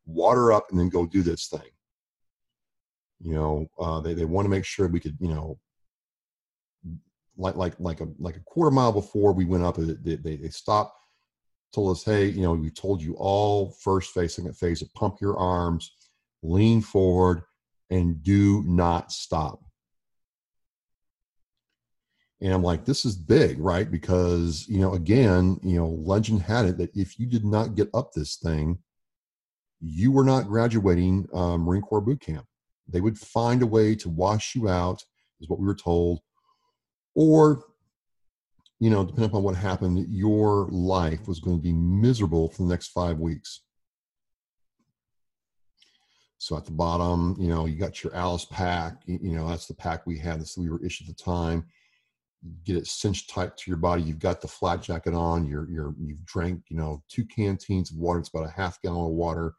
water 0.06 0.52
up, 0.52 0.66
and 0.70 0.78
then 0.78 0.88
go 0.88 1.06
do 1.06 1.22
this 1.22 1.48
thing. 1.48 1.70
You 3.20 3.34
know, 3.34 3.66
uh, 3.78 4.00
they 4.00 4.14
they 4.14 4.24
want 4.24 4.46
to 4.46 4.50
make 4.50 4.64
sure 4.64 4.88
we 4.88 5.00
could, 5.00 5.16
you 5.20 5.28
know, 5.28 5.58
like 7.36 7.56
like 7.56 7.74
like 7.78 8.00
a 8.00 8.08
like 8.18 8.36
a 8.36 8.40
quarter 8.40 8.70
mile 8.70 8.92
before 8.92 9.32
we 9.32 9.44
went 9.44 9.64
up, 9.64 9.76
they 9.76 10.16
they, 10.16 10.36
they 10.36 10.48
stopped, 10.48 10.98
told 11.74 11.90
us, 11.90 12.04
hey, 12.04 12.26
you 12.26 12.42
know, 12.42 12.52
we 12.52 12.70
told 12.70 13.02
you 13.02 13.14
all 13.18 13.70
first 13.82 14.12
phase, 14.12 14.36
second 14.36 14.56
phase 14.56 14.80
to 14.80 14.86
pump 14.94 15.20
your 15.20 15.36
arms, 15.36 15.92
lean 16.42 16.80
forward, 16.80 17.42
and 17.90 18.22
do 18.22 18.62
not 18.66 19.12
stop. 19.12 19.60
And 22.40 22.52
I'm 22.52 22.62
like, 22.62 22.84
this 22.84 23.04
is 23.04 23.16
big, 23.16 23.58
right? 23.58 23.90
Because, 23.90 24.66
you 24.68 24.78
know, 24.78 24.94
again, 24.94 25.58
you 25.62 25.76
know, 25.76 25.88
legend 25.88 26.42
had 26.42 26.66
it 26.66 26.78
that 26.78 26.94
if 26.94 27.18
you 27.18 27.26
did 27.26 27.44
not 27.44 27.74
get 27.74 27.88
up 27.94 28.12
this 28.12 28.36
thing, 28.36 28.78
you 29.80 30.12
were 30.12 30.24
not 30.24 30.48
graduating 30.48 31.26
um, 31.32 31.62
Marine 31.62 31.82
Corps 31.82 32.00
boot 32.00 32.20
camp. 32.20 32.46
They 32.88 33.00
would 33.00 33.18
find 33.18 33.62
a 33.62 33.66
way 33.66 33.94
to 33.96 34.08
wash 34.08 34.54
you 34.54 34.68
out, 34.68 35.02
is 35.40 35.48
what 35.48 35.58
we 35.58 35.66
were 35.66 35.74
told. 35.74 36.20
Or, 37.14 37.64
you 38.78 38.90
know, 38.90 39.04
depending 39.04 39.30
upon 39.30 39.42
what 39.42 39.56
happened, 39.56 40.06
your 40.08 40.68
life 40.70 41.26
was 41.26 41.40
going 41.40 41.56
to 41.56 41.62
be 41.62 41.72
miserable 41.72 42.48
for 42.48 42.62
the 42.62 42.68
next 42.68 42.88
five 42.88 43.18
weeks. 43.18 43.62
So 46.38 46.56
at 46.56 46.66
the 46.66 46.72
bottom, 46.72 47.34
you 47.38 47.48
know, 47.48 47.66
you 47.66 47.76
got 47.76 48.04
your 48.04 48.14
ALICE 48.14 48.46
pack. 48.50 49.02
You 49.06 49.36
know, 49.36 49.48
that's 49.48 49.66
the 49.66 49.74
pack 49.74 50.06
we 50.06 50.18
had. 50.18 50.40
That's 50.40 50.58
we 50.58 50.68
were 50.68 50.84
issued 50.84 51.08
at 51.08 51.16
the 51.16 51.22
time 51.22 51.66
get 52.64 52.76
it 52.76 52.86
cinched 52.86 53.30
tight 53.30 53.56
to 53.56 53.70
your 53.70 53.78
body. 53.78 54.02
You've 54.02 54.18
got 54.18 54.40
the 54.40 54.48
flat 54.48 54.82
jacket 54.82 55.14
on. 55.14 55.46
You're 55.46 55.68
you're 55.68 55.94
you've 55.98 56.24
drank 56.24 56.62
you 56.68 56.76
know 56.76 57.02
two 57.08 57.24
canteens 57.24 57.90
of 57.90 57.98
water. 57.98 58.20
It's 58.20 58.28
about 58.28 58.46
a 58.46 58.50
half 58.50 58.80
gallon 58.82 59.06
of 59.06 59.12
water. 59.12 59.54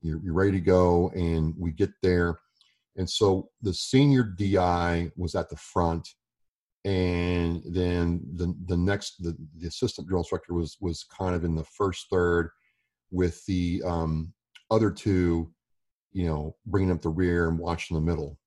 You're 0.00 0.20
you're 0.22 0.34
ready 0.34 0.52
to 0.52 0.60
go, 0.60 1.10
and 1.14 1.54
we 1.58 1.72
get 1.72 1.90
there, 2.02 2.38
and 2.96 3.08
so 3.08 3.50
the 3.62 3.74
senior 3.74 4.22
DI 4.22 5.10
was 5.16 5.34
at 5.34 5.50
the 5.50 5.56
front, 5.56 6.08
and 6.84 7.62
then 7.64 8.20
the 8.34 8.54
the 8.66 8.76
next 8.76 9.22
the, 9.22 9.36
the 9.58 9.68
assistant 9.68 10.06
drill 10.06 10.20
instructor 10.20 10.54
was 10.54 10.76
was 10.80 11.04
kind 11.04 11.34
of 11.34 11.44
in 11.44 11.54
the 11.54 11.64
first 11.64 12.06
third, 12.10 12.50
with 13.10 13.44
the 13.46 13.82
um, 13.86 14.32
other 14.70 14.90
two, 14.90 15.50
you 16.12 16.26
know, 16.26 16.56
bringing 16.66 16.90
up 16.90 17.02
the 17.02 17.08
rear 17.08 17.48
and 17.48 17.58
watching 17.58 17.94
the 17.94 18.00
middle. 18.00 18.38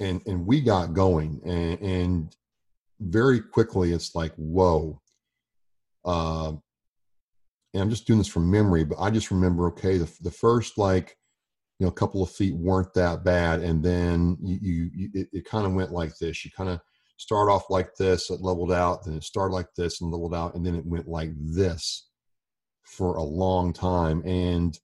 And 0.00 0.22
and 0.26 0.46
we 0.46 0.60
got 0.60 0.94
going 0.94 1.40
and, 1.44 1.80
and 1.80 2.36
very 3.00 3.40
quickly 3.40 3.92
it's 3.92 4.14
like 4.14 4.32
whoa. 4.36 5.00
Uh, 6.04 6.52
and 7.74 7.80
i'm 7.80 7.90
just 7.90 8.06
doing 8.06 8.18
this 8.18 8.28
from 8.28 8.50
memory 8.50 8.84
but 8.84 8.98
i 9.00 9.08
just 9.08 9.30
remember 9.30 9.68
okay 9.68 9.96
the, 9.96 10.12
the 10.20 10.30
first 10.30 10.76
like 10.76 11.16
you 11.82 11.86
know 11.86 11.90
couple 11.90 12.22
of 12.22 12.30
feet 12.30 12.54
weren't 12.54 12.94
that 12.94 13.24
bad. 13.24 13.60
And 13.60 13.82
then 13.82 14.36
you, 14.40 14.58
you, 14.62 14.90
you 14.94 15.10
it, 15.14 15.28
it 15.32 15.44
kind 15.44 15.66
of 15.66 15.72
went 15.72 15.90
like 15.90 16.16
this. 16.16 16.44
You 16.44 16.52
kind 16.56 16.70
of 16.70 16.80
start 17.16 17.48
off 17.48 17.70
like 17.70 17.94
this 17.96 18.30
it 18.30 18.40
leveled 18.40 18.72
out 18.72 19.04
then 19.04 19.14
it 19.14 19.22
started 19.22 19.54
like 19.54 19.68
this 19.76 20.00
and 20.00 20.10
leveled 20.10 20.34
out 20.34 20.54
and 20.54 20.66
then 20.66 20.74
it 20.74 20.84
went 20.84 21.06
like 21.06 21.30
this 21.38 22.08
for 22.92 23.16
a 23.16 23.22
long 23.22 23.72
time. 23.72 24.22
And 24.26 24.78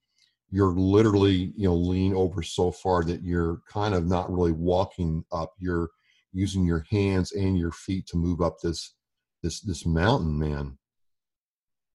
you're 0.50 0.73
literally 0.73 1.52
you 1.56 1.68
know 1.68 1.76
lean 1.76 2.14
over 2.14 2.42
so 2.42 2.73
far 2.73 3.04
that 3.04 3.23
you're 3.23 3.61
kind 3.70 3.94
of 3.94 4.06
not 4.06 4.32
really 4.32 4.52
walking 4.52 5.25
up. 5.30 5.52
You're 5.58 5.90
using 6.32 6.64
your 6.64 6.87
hands 6.90 7.32
and 7.32 7.58
your 7.58 7.73
feet 7.73 8.06
to 8.08 8.16
move 8.16 8.40
up 8.40 8.56
this 8.62 8.94
this 9.42 9.61
this 9.61 9.87
mountain 9.87 10.38
man. 10.38 10.78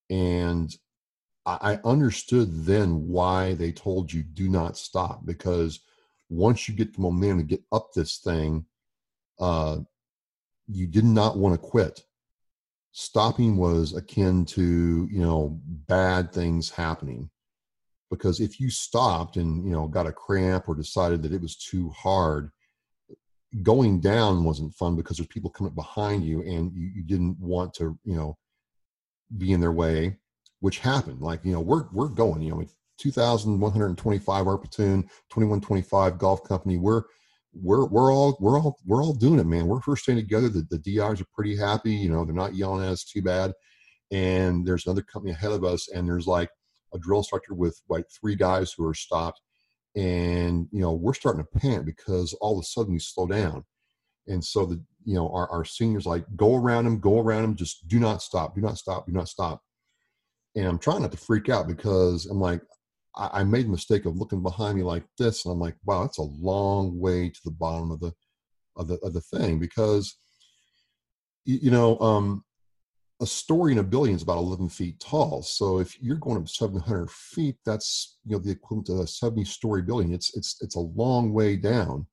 And 0.10 0.74
i 1.46 1.78
understood 1.84 2.64
then 2.64 3.06
why 3.06 3.54
they 3.56 3.70
told 3.70 4.14
you 4.14 4.24
do 4.24 4.48
not 4.48 4.78
stop 4.78 5.26
because 5.26 5.82
once 6.30 6.70
you 6.70 6.74
get 6.74 6.94
the 6.94 7.02
momentum 7.02 7.40
to 7.40 7.44
get 7.44 7.62
up 7.74 7.90
this 7.94 8.20
thing 8.20 8.66
uh 9.42 9.76
you 10.74 10.88
did 10.88 11.06
not 11.06 11.38
want 11.38 11.54
to 11.54 11.68
quit. 11.68 12.02
Stopping 12.92 13.58
was 13.58 13.96
akin 13.96 14.46
to 14.46 15.08
you 15.12 15.20
know 15.20 15.60
bad 15.66 16.32
things 16.32 16.70
happening. 16.70 17.30
Because 18.10 18.40
if 18.40 18.60
you 18.60 18.70
stopped 18.70 19.38
and 19.38 19.66
you 19.66 19.72
know 19.72 19.88
got 19.88 20.08
a 20.08 20.12
cramp 20.12 20.66
or 20.68 20.76
decided 20.76 21.24
that 21.24 21.34
it 21.34 21.42
was 21.42 21.56
too 21.56 21.90
hard 21.90 22.52
going 23.62 24.00
down 24.00 24.44
wasn't 24.44 24.74
fun 24.74 24.96
because 24.96 25.18
there's 25.18 25.28
people 25.28 25.50
coming 25.50 25.74
behind 25.76 26.26
you 26.26 26.42
and 26.42 26.74
you, 26.74 26.90
you 26.96 27.04
didn't 27.04 27.38
want 27.40 27.72
to 27.72 27.98
you 28.04 28.16
know 28.16 28.36
be 29.38 29.52
in 29.52 29.60
their 29.60 29.72
way 29.72 30.18
which 30.64 30.80
happened. 30.80 31.20
Like 31.20 31.44
you 31.44 31.52
know 31.52 31.60
we're 31.60 31.88
we're 31.92 32.08
going 32.08 32.42
you 32.42 32.52
know 32.52 32.64
2125 32.98 34.48
our 34.48 34.58
platoon 34.58 35.02
2125 35.04 36.18
golf 36.18 36.44
company 36.46 36.78
we're 36.78 37.04
we're 37.54 37.86
we're 37.86 38.12
all 38.12 38.38
we're 38.40 38.60
all 38.60 38.80
we're 38.86 39.04
all 39.04 39.14
doing 39.14 39.40
it 39.40 39.46
man. 39.46 39.68
We're 39.68 39.82
first 39.82 40.04
staying 40.04 40.18
together. 40.18 40.50
The, 40.50 40.66
the 40.70 40.80
drs 40.80 41.22
are 41.22 41.28
pretty 41.34 41.56
happy 41.56 41.94
you 41.94 42.10
know 42.10 42.26
they're 42.26 42.34
not 42.34 42.56
yelling 42.56 42.84
at 42.84 42.92
us 42.92 43.04
too 43.04 43.22
bad. 43.22 43.54
And 44.12 44.66
there's 44.66 44.86
another 44.86 45.02
company 45.02 45.34
ahead 45.34 45.52
of 45.52 45.64
us 45.64 45.90
and 45.90 46.08
there's 46.08 46.28
like 46.28 46.50
a 46.94 47.00
drill 47.00 47.20
instructor 47.20 47.54
with 47.54 47.80
like 47.90 48.06
three 48.10 48.36
guys 48.36 48.72
who 48.72 48.86
are 48.88 48.94
stopped. 48.94 49.42
And 49.96 50.68
you 50.72 50.82
know 50.82 50.94
we're 50.94 51.14
starting 51.14 51.44
to 51.44 51.60
panic 51.60 51.86
because 51.86 52.34
all 52.36 52.58
of 52.58 52.64
a 52.64 52.66
sudden 52.66 52.94
we 52.94 53.00
slow 53.00 53.28
down. 53.28 53.64
And 54.28 54.44
so 54.44 54.66
the 54.66 54.82
you 55.06 55.16
know 55.16 55.30
our, 55.30 55.50
our 55.50 55.66
seniors 55.66 56.06
like 56.06 56.26
go 56.36 56.56
around 56.56 56.86
them 56.86 57.00
go 57.00 57.20
around 57.20 57.44
them 57.44 57.56
just 57.56 57.88
do 57.88 58.00
not 58.00 58.22
stop 58.22 58.56
do 58.56 58.62
not 58.62 58.78
stop 58.78 59.06
do 59.06 59.12
not 59.12 59.28
stop. 59.28 59.62
And 60.56 60.66
i'm 60.66 60.80
trying 60.80 61.02
not 61.02 61.12
to 61.12 61.18
freak 61.18 61.50
out 61.50 61.68
because 61.68 62.26
i'm 62.26 62.40
like 62.40 62.62
I, 63.16 63.42
I 63.42 63.44
made 63.44 63.66
the 63.66 63.72
mistake 63.72 64.06
of 64.06 64.18
looking 64.18 64.42
behind 64.42 64.78
me 64.78 64.84
like 64.84 65.04
this 65.18 65.46
and 65.46 65.52
i'm 65.52 65.60
like 65.60 65.76
wow 65.86 66.02
that's 66.04 66.20
a 66.20 66.24
long 66.24 67.00
way 67.00 67.30
to 67.30 67.40
the 67.46 67.52
bottom 67.52 67.92
of 67.92 68.00
the 68.00 68.14
of 68.76 68.88
the 68.88 68.96
of 69.04 69.14
the 69.14 69.22
thing 69.22 69.60
because 69.60 70.18
you, 71.46 71.72
know 71.72 72.00
um 72.00 72.44
a 73.24 73.26
story 73.26 73.72
in 73.72 73.80
a 73.80 73.84
building 73.84 74.16
is 74.16 74.22
about 74.22 74.38
11 74.38 74.70
feet 74.70 75.00
tall. 75.00 75.42
So 75.42 75.80
if 75.80 76.00
you're 76.02 76.18
going 76.18 76.38
up 76.38 76.50
700 76.50 77.10
feet, 77.10 77.56
that's 77.66 78.18
you 78.26 78.34
know 78.34 78.40
the 78.40 78.52
equivalent 78.52 78.88
to 78.88 79.02
a 79.02 79.08
70 79.08 79.46
story 79.46 79.82
building. 79.82 80.14
It's 80.14 80.36
it's 80.36 80.62
it's 80.62 80.76
a 80.76 80.82
long 80.82 81.32
way 81.34 81.56
down. 81.56 82.06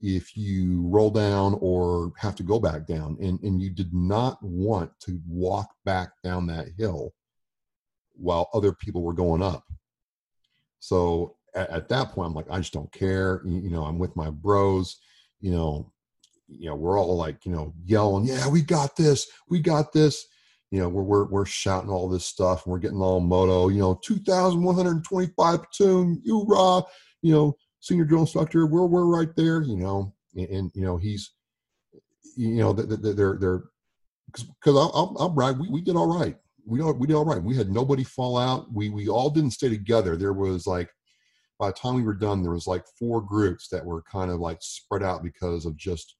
If 0.00 0.36
you 0.36 0.86
roll 0.88 1.10
down 1.10 1.56
or 1.60 2.12
have 2.18 2.34
to 2.36 2.42
go 2.42 2.58
back 2.58 2.86
down, 2.86 3.16
and 3.20 3.40
and 3.42 3.62
you 3.62 3.70
did 3.70 3.94
not 3.94 4.42
want 4.42 4.90
to 5.02 5.20
walk 5.28 5.70
back 5.84 6.10
down 6.24 6.46
that 6.46 6.68
hill 6.76 7.12
while 8.14 8.48
other 8.52 8.72
people 8.72 9.02
were 9.02 9.12
going 9.12 9.42
up. 9.42 9.64
So 10.80 11.36
at, 11.54 11.70
at 11.70 11.88
that 11.88 12.10
point, 12.10 12.28
I'm 12.28 12.34
like, 12.34 12.50
I 12.50 12.58
just 12.58 12.72
don't 12.72 12.92
care. 12.92 13.42
You, 13.44 13.60
you 13.60 13.70
know, 13.70 13.84
I'm 13.84 13.98
with 13.98 14.14
my 14.16 14.30
bros. 14.30 14.98
You 15.40 15.52
know, 15.52 15.92
you 16.48 16.66
know, 16.66 16.74
we're 16.74 16.98
all 16.98 17.16
like, 17.16 17.44
you 17.44 17.52
know, 17.52 17.74
yelling, 17.84 18.24
yeah, 18.24 18.48
we 18.48 18.62
got 18.62 18.96
this, 18.96 19.28
we 19.48 19.60
got 19.60 19.92
this. 19.92 20.26
You 20.70 20.80
know, 20.80 20.88
we're, 20.88 21.02
we're, 21.02 21.24
we're 21.24 21.46
shouting 21.46 21.88
all 21.90 22.08
this 22.08 22.26
stuff 22.26 22.64
and 22.64 22.72
we're 22.72 22.78
getting 22.78 23.00
all 23.00 23.20
moto, 23.20 23.68
you 23.68 23.78
know, 23.78 23.98
2,125 24.04 25.62
platoon, 25.62 26.20
you 26.22 26.44
raw, 26.46 26.82
you 27.22 27.32
know, 27.32 27.56
senior 27.80 28.04
drill 28.04 28.22
instructor, 28.22 28.66
we're, 28.66 28.84
we're 28.84 29.06
right 29.06 29.34
there, 29.34 29.62
you 29.62 29.76
know, 29.76 30.12
and, 30.36 30.48
and 30.48 30.70
you 30.74 30.82
know, 30.82 30.98
he's, 30.98 31.30
you 32.36 32.56
know, 32.56 32.72
they're, 32.74 33.36
they're, 33.36 33.64
because 34.26 34.46
I'll, 34.76 34.92
I'll, 34.94 35.16
I'll 35.18 35.28
brag, 35.30 35.58
we, 35.58 35.68
we 35.68 35.80
did 35.80 35.96
all 35.96 36.18
right. 36.18 36.36
We, 36.68 36.82
we 36.82 37.06
did 37.06 37.16
all 37.16 37.24
right. 37.24 37.42
We 37.42 37.56
had 37.56 37.70
nobody 37.70 38.04
fall 38.04 38.36
out. 38.36 38.66
We, 38.72 38.90
we 38.90 39.08
all 39.08 39.30
didn't 39.30 39.52
stay 39.52 39.68
together. 39.68 40.16
There 40.16 40.34
was 40.34 40.66
like, 40.66 40.90
by 41.58 41.68
the 41.68 41.72
time 41.72 41.94
we 41.94 42.02
were 42.02 42.14
done, 42.14 42.42
there 42.42 42.52
was 42.52 42.66
like 42.66 42.84
four 42.98 43.20
groups 43.20 43.68
that 43.68 43.84
were 43.84 44.02
kind 44.02 44.30
of 44.30 44.38
like 44.38 44.58
spread 44.60 45.02
out 45.02 45.22
because 45.22 45.66
of 45.66 45.76
just 45.76 46.14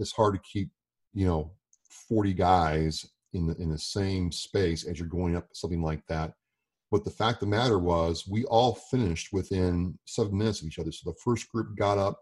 it's 0.00 0.12
hard 0.12 0.34
to 0.34 0.40
keep 0.40 0.70
you 1.12 1.26
know 1.26 1.52
40 2.08 2.32
guys 2.34 3.06
in 3.32 3.46
the 3.46 3.54
in 3.56 3.70
the 3.70 3.78
same 3.78 4.32
space 4.32 4.84
as 4.84 4.98
you're 4.98 5.08
going 5.08 5.36
up 5.36 5.48
something 5.52 5.82
like 5.82 6.04
that 6.08 6.32
but 6.90 7.04
the 7.04 7.10
fact 7.10 7.42
of 7.42 7.48
the 7.48 7.56
matter 7.56 7.78
was 7.78 8.26
we 8.26 8.44
all 8.44 8.74
finished 8.90 9.32
within 9.32 9.96
seven 10.06 10.36
minutes 10.36 10.60
of 10.60 10.66
each 10.66 10.78
other 10.78 10.90
so 10.90 11.10
the 11.10 11.18
first 11.22 11.48
group 11.50 11.76
got 11.76 11.98
up 11.98 12.18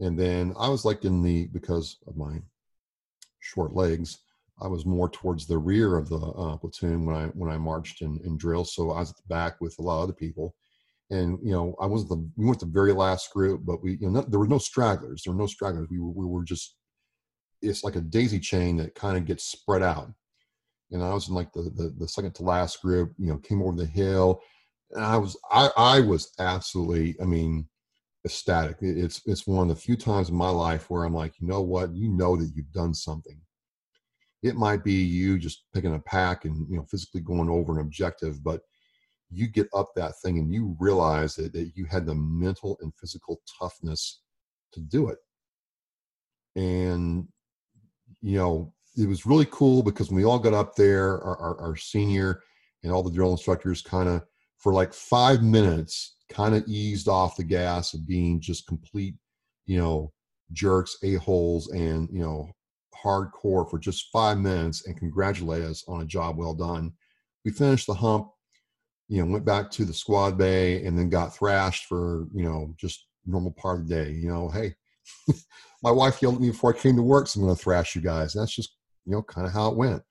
and 0.00 0.18
then 0.18 0.52
i 0.58 0.68
was 0.68 0.84
like 0.84 1.04
in 1.04 1.22
the 1.22 1.46
because 1.52 1.98
of 2.06 2.16
my 2.16 2.38
short 3.40 3.74
legs 3.74 4.18
i 4.60 4.66
was 4.66 4.86
more 4.86 5.08
towards 5.08 5.46
the 5.46 5.56
rear 5.56 5.96
of 5.96 6.08
the 6.08 6.16
uh, 6.16 6.56
platoon 6.56 7.06
when 7.06 7.16
i 7.16 7.26
when 7.28 7.50
i 7.50 7.56
marched 7.56 8.02
in, 8.02 8.18
in 8.24 8.36
drill 8.36 8.64
so 8.64 8.90
i 8.90 9.00
was 9.00 9.10
at 9.10 9.16
the 9.16 9.22
back 9.28 9.60
with 9.60 9.74
a 9.78 9.82
lot 9.82 9.98
of 9.98 10.04
other 10.04 10.12
people. 10.12 10.54
And 11.10 11.38
you 11.42 11.52
know 11.52 11.74
i 11.80 11.86
wasn't 11.86 12.10
the 12.10 12.30
we 12.36 12.46
weren't 12.46 12.60
the 12.60 12.66
very 12.66 12.92
last 12.92 13.32
group 13.32 13.62
but 13.64 13.82
we 13.82 13.98
you 14.00 14.10
know 14.10 14.22
there 14.22 14.40
were 14.40 14.48
no 14.48 14.58
stragglers 14.58 15.22
there 15.24 15.34
were 15.34 15.40
no 15.40 15.46
stragglers. 15.46 15.88
We 15.90 15.98
were, 15.98 16.10
we 16.10 16.26
were 16.26 16.44
just 16.44 16.76
it's 17.60 17.84
like 17.84 17.96
a 17.96 18.00
daisy 18.00 18.40
chain 18.40 18.76
that 18.78 18.94
kind 18.94 19.16
of 19.16 19.24
gets 19.24 19.44
spread 19.44 19.82
out. 19.82 20.08
And 20.90 21.02
i 21.02 21.12
was 21.12 21.28
in 21.28 21.34
like 21.34 21.52
the, 21.52 21.62
the, 21.74 21.94
the 21.98 22.08
second 22.08 22.34
to 22.36 22.44
last 22.44 22.80
group 22.80 23.12
you 23.18 23.26
know 23.26 23.38
came 23.38 23.62
over 23.62 23.76
the 23.76 23.86
hill 23.86 24.40
and 24.92 25.04
i 25.04 25.16
was 25.16 25.36
i 25.50 25.70
i 25.76 26.00
was 26.00 26.32
absolutely 26.38 27.16
i 27.20 27.24
mean 27.24 27.68
ecstatic. 28.24 28.76
It's 28.80 29.20
it's 29.26 29.46
one 29.46 29.68
of 29.68 29.76
the 29.76 29.82
few 29.82 29.96
times 29.96 30.28
in 30.28 30.36
my 30.36 30.48
life 30.48 30.88
where 30.88 31.04
i'm 31.04 31.14
like 31.14 31.34
you 31.40 31.46
know 31.46 31.60
what? 31.60 31.94
You 31.94 32.08
know 32.08 32.36
that 32.36 32.52
you've 32.54 32.72
done 32.72 32.94
something 32.94 33.40
it 34.42 34.56
might 34.56 34.82
be 34.82 34.94
you 34.94 35.38
just 35.38 35.64
picking 35.72 35.94
a 35.94 36.00
pack 36.00 36.44
and 36.44 36.66
you 36.68 36.76
know 36.76 36.84
physically 36.90 37.20
going 37.20 37.48
over 37.48 37.72
an 37.72 37.80
objective 37.80 38.42
but 38.42 38.62
you 39.32 39.48
get 39.48 39.68
up 39.74 39.88
that 39.96 40.12
thing 40.18 40.38
and 40.38 40.52
you 40.52 40.76
realize 40.78 41.34
that, 41.36 41.52
that 41.54 41.72
you 41.74 41.86
had 41.86 42.04
the 42.06 42.14
mental 42.14 42.76
and 42.82 42.92
physical 42.94 43.40
toughness 43.58 44.20
to 44.72 44.80
do 44.80 45.08
it. 45.08 45.18
And, 46.54 47.26
you 48.20 48.38
know, 48.38 48.74
it 48.96 49.08
was 49.08 49.24
really 49.24 49.46
cool 49.50 49.82
because 49.82 50.10
when 50.10 50.16
we 50.16 50.24
all 50.24 50.38
got 50.38 50.52
up 50.52 50.76
there, 50.76 51.18
our, 51.22 51.36
our, 51.38 51.60
our 51.60 51.76
senior 51.76 52.42
and 52.82 52.92
all 52.92 53.02
the 53.02 53.10
drill 53.10 53.32
instructors 53.32 53.80
kind 53.80 54.08
of, 54.08 54.22
for 54.58 54.72
like 54.72 54.92
five 54.92 55.42
minutes, 55.42 56.16
kind 56.30 56.54
of 56.54 56.62
eased 56.68 57.08
off 57.08 57.36
the 57.36 57.42
gas 57.42 57.94
of 57.94 58.06
being 58.06 58.40
just 58.40 58.66
complete, 58.66 59.14
you 59.66 59.78
know, 59.78 60.12
jerks, 60.52 60.96
a-holes, 61.02 61.70
and, 61.72 62.08
you 62.12 62.20
know, 62.20 62.48
hardcore 62.94 63.68
for 63.68 63.78
just 63.78 64.10
five 64.12 64.38
minutes 64.38 64.86
and 64.86 64.96
congratulate 64.96 65.62
us 65.62 65.84
on 65.88 66.02
a 66.02 66.06
job 66.06 66.36
well 66.36 66.54
done. 66.54 66.92
We 67.44 67.50
finished 67.50 67.86
the 67.86 67.94
hump 67.94 68.28
you 69.12 69.22
know, 69.22 69.30
went 69.30 69.44
back 69.44 69.70
to 69.70 69.84
the 69.84 69.92
squad 69.92 70.38
bay 70.38 70.82
and 70.86 70.98
then 70.98 71.10
got 71.10 71.36
thrashed 71.36 71.84
for, 71.84 72.28
you 72.32 72.42
know, 72.42 72.74
just 72.78 73.08
normal 73.26 73.50
part 73.52 73.78
of 73.78 73.86
the 73.86 73.94
day. 73.94 74.10
You 74.12 74.30
know, 74.30 74.48
hey, 74.48 74.74
my 75.82 75.90
wife 75.90 76.22
yelled 76.22 76.36
at 76.36 76.40
me 76.40 76.48
before 76.48 76.74
I 76.74 76.78
came 76.78 76.96
to 76.96 77.02
work, 77.02 77.26
so 77.26 77.38
I'm 77.38 77.44
going 77.44 77.54
to 77.54 77.62
thrash 77.62 77.94
you 77.94 78.00
guys. 78.00 78.34
And 78.34 78.40
that's 78.40 78.54
just, 78.54 78.74
you 79.04 79.12
know, 79.12 79.22
kind 79.22 79.46
of 79.46 79.52
how 79.52 79.68
it 79.68 79.76
went. 79.76 80.02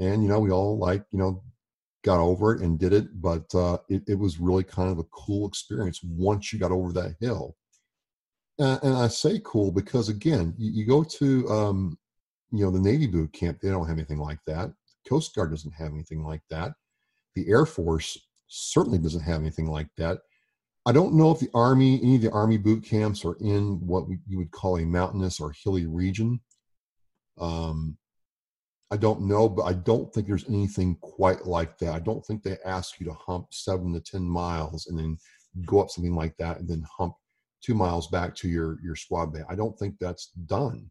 And, 0.00 0.20
you 0.20 0.28
know, 0.28 0.40
we 0.40 0.50
all 0.50 0.76
like, 0.78 1.04
you 1.12 1.18
know, 1.20 1.44
got 2.02 2.18
over 2.18 2.52
it 2.52 2.60
and 2.60 2.76
did 2.76 2.92
it, 2.92 3.06
but 3.22 3.44
uh, 3.54 3.78
it, 3.88 4.02
it 4.08 4.18
was 4.18 4.40
really 4.40 4.64
kind 4.64 4.90
of 4.90 4.98
a 4.98 5.04
cool 5.04 5.46
experience 5.46 6.00
once 6.02 6.52
you 6.52 6.58
got 6.58 6.72
over 6.72 6.92
that 6.92 7.14
hill. 7.20 7.56
And, 8.58 8.96
I 8.96 9.06
say 9.08 9.40
cool 9.44 9.70
because, 9.70 10.08
again, 10.08 10.54
you, 10.58 10.72
you 10.72 10.86
go 10.86 11.04
to, 11.04 11.48
um, 11.48 11.98
you 12.50 12.64
know, 12.64 12.70
the 12.70 12.80
Navy 12.80 13.06
boot 13.06 13.32
camp, 13.32 13.60
they 13.60 13.70
don't 13.70 13.86
have 13.86 13.96
anything 13.96 14.18
like 14.18 14.38
that. 14.46 14.72
Coast 15.08 15.34
Guard 15.34 15.50
doesn't 15.50 15.74
have 15.74 15.92
anything 15.92 16.24
like 16.24 16.42
that 16.50 16.72
the 17.34 17.48
Air 17.48 17.66
Force 17.66 18.18
certainly 18.48 18.98
doesn't 18.98 19.22
have 19.22 19.40
anything 19.40 19.66
like 19.66 19.88
that. 19.96 20.18
I 20.86 20.92
don't 20.92 21.14
know 21.14 21.30
if 21.30 21.40
the 21.40 21.50
Army, 21.54 22.00
any 22.02 22.16
of 22.16 22.22
the 22.22 22.30
Army 22.30 22.58
boot 22.58 22.84
camps 22.84 23.24
are 23.24 23.36
in 23.40 23.80
what 23.86 24.04
you 24.26 24.38
would 24.38 24.50
call 24.50 24.78
a 24.78 24.84
mountainous 24.84 25.40
or 25.40 25.54
hilly 25.64 25.86
region. 25.86 26.40
Um, 27.38 27.96
I 28.90 28.96
don't 28.96 29.22
know, 29.22 29.48
but 29.48 29.62
I 29.62 29.72
don't 29.72 30.12
think 30.12 30.26
there's 30.26 30.48
anything 30.48 30.96
quite 31.00 31.46
like 31.46 31.78
that. 31.78 31.94
I 31.94 32.00
don't 32.00 32.24
think 32.24 32.42
they 32.42 32.58
ask 32.64 33.00
you 33.00 33.06
to 33.06 33.14
hump 33.14 33.46
seven 33.50 33.92
to 33.94 34.00
10 34.00 34.22
miles 34.22 34.86
and 34.86 34.98
then 34.98 35.16
go 35.64 35.80
up 35.80 35.90
something 35.90 36.14
like 36.14 36.36
that 36.36 36.58
and 36.60 36.68
then 36.68 36.84
hump 36.96 37.14
two 37.62 37.74
miles 37.74 38.08
back 38.08 38.34
to 38.36 38.48
your, 38.48 38.78
your 38.84 38.94
squad 38.94 39.32
bay. 39.32 39.40
I 39.48 39.54
don't 39.54 39.76
think 39.78 39.96
that's 39.98 40.26
done. 40.46 40.90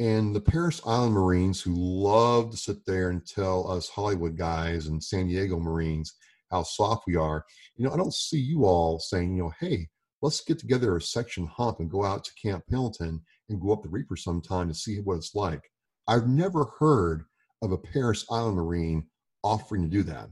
And 0.00 0.34
the 0.34 0.40
Parris 0.40 0.80
Island 0.86 1.12
Marines, 1.12 1.60
who 1.60 1.74
love 1.76 2.52
to 2.52 2.56
sit 2.56 2.86
there 2.86 3.10
and 3.10 3.24
tell 3.26 3.70
us 3.70 3.90
Hollywood 3.90 4.34
guys 4.34 4.86
and 4.86 5.02
San 5.02 5.28
Diego 5.28 5.60
Marines 5.60 6.14
how 6.50 6.62
soft 6.62 7.04
we 7.06 7.16
are, 7.16 7.44
you 7.76 7.84
know, 7.84 7.92
I 7.92 7.98
don't 7.98 8.14
see 8.14 8.40
you 8.40 8.64
all 8.64 8.98
saying, 8.98 9.36
you 9.36 9.42
know, 9.42 9.52
hey, 9.60 9.86
let's 10.22 10.40
get 10.40 10.58
together 10.58 10.96
a 10.96 11.02
section 11.02 11.46
hump 11.46 11.80
and 11.80 11.90
go 11.90 12.02
out 12.02 12.24
to 12.24 12.34
Camp 12.34 12.64
Pendleton 12.70 13.20
and 13.50 13.60
go 13.60 13.74
up 13.74 13.82
the 13.82 13.90
Reaper 13.90 14.16
sometime 14.16 14.68
to 14.68 14.74
see 14.74 15.00
what 15.00 15.18
it's 15.18 15.34
like. 15.34 15.70
I've 16.08 16.28
never 16.28 16.64
heard 16.78 17.24
of 17.60 17.72
a 17.72 17.78
Parris 17.78 18.24
Island 18.30 18.56
Marine 18.56 19.06
offering 19.44 19.82
to 19.82 19.88
do 19.88 20.02
that. 20.04 20.30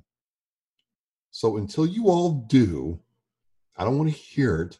So 1.30 1.58
until 1.58 1.84
you 1.84 2.08
all 2.08 2.46
do, 2.48 2.98
I 3.76 3.84
don't 3.84 3.98
want 3.98 4.10
to 4.10 4.16
hear 4.16 4.62
it 4.62 4.78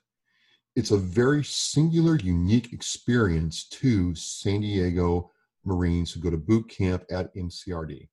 it's 0.79 0.93
a 0.93 0.97
very 0.97 1.43
singular, 1.43 2.15
unique 2.15 2.73
experience 2.73 3.65
to 3.65 4.15
San 4.15 4.61
Diego 4.61 5.33
Marines 5.65 6.13
who 6.13 6.21
go 6.21 6.31
to 6.31 6.37
boot 6.37 6.69
camp 6.69 7.03
at 7.11 7.35
MCRD. 7.35 8.07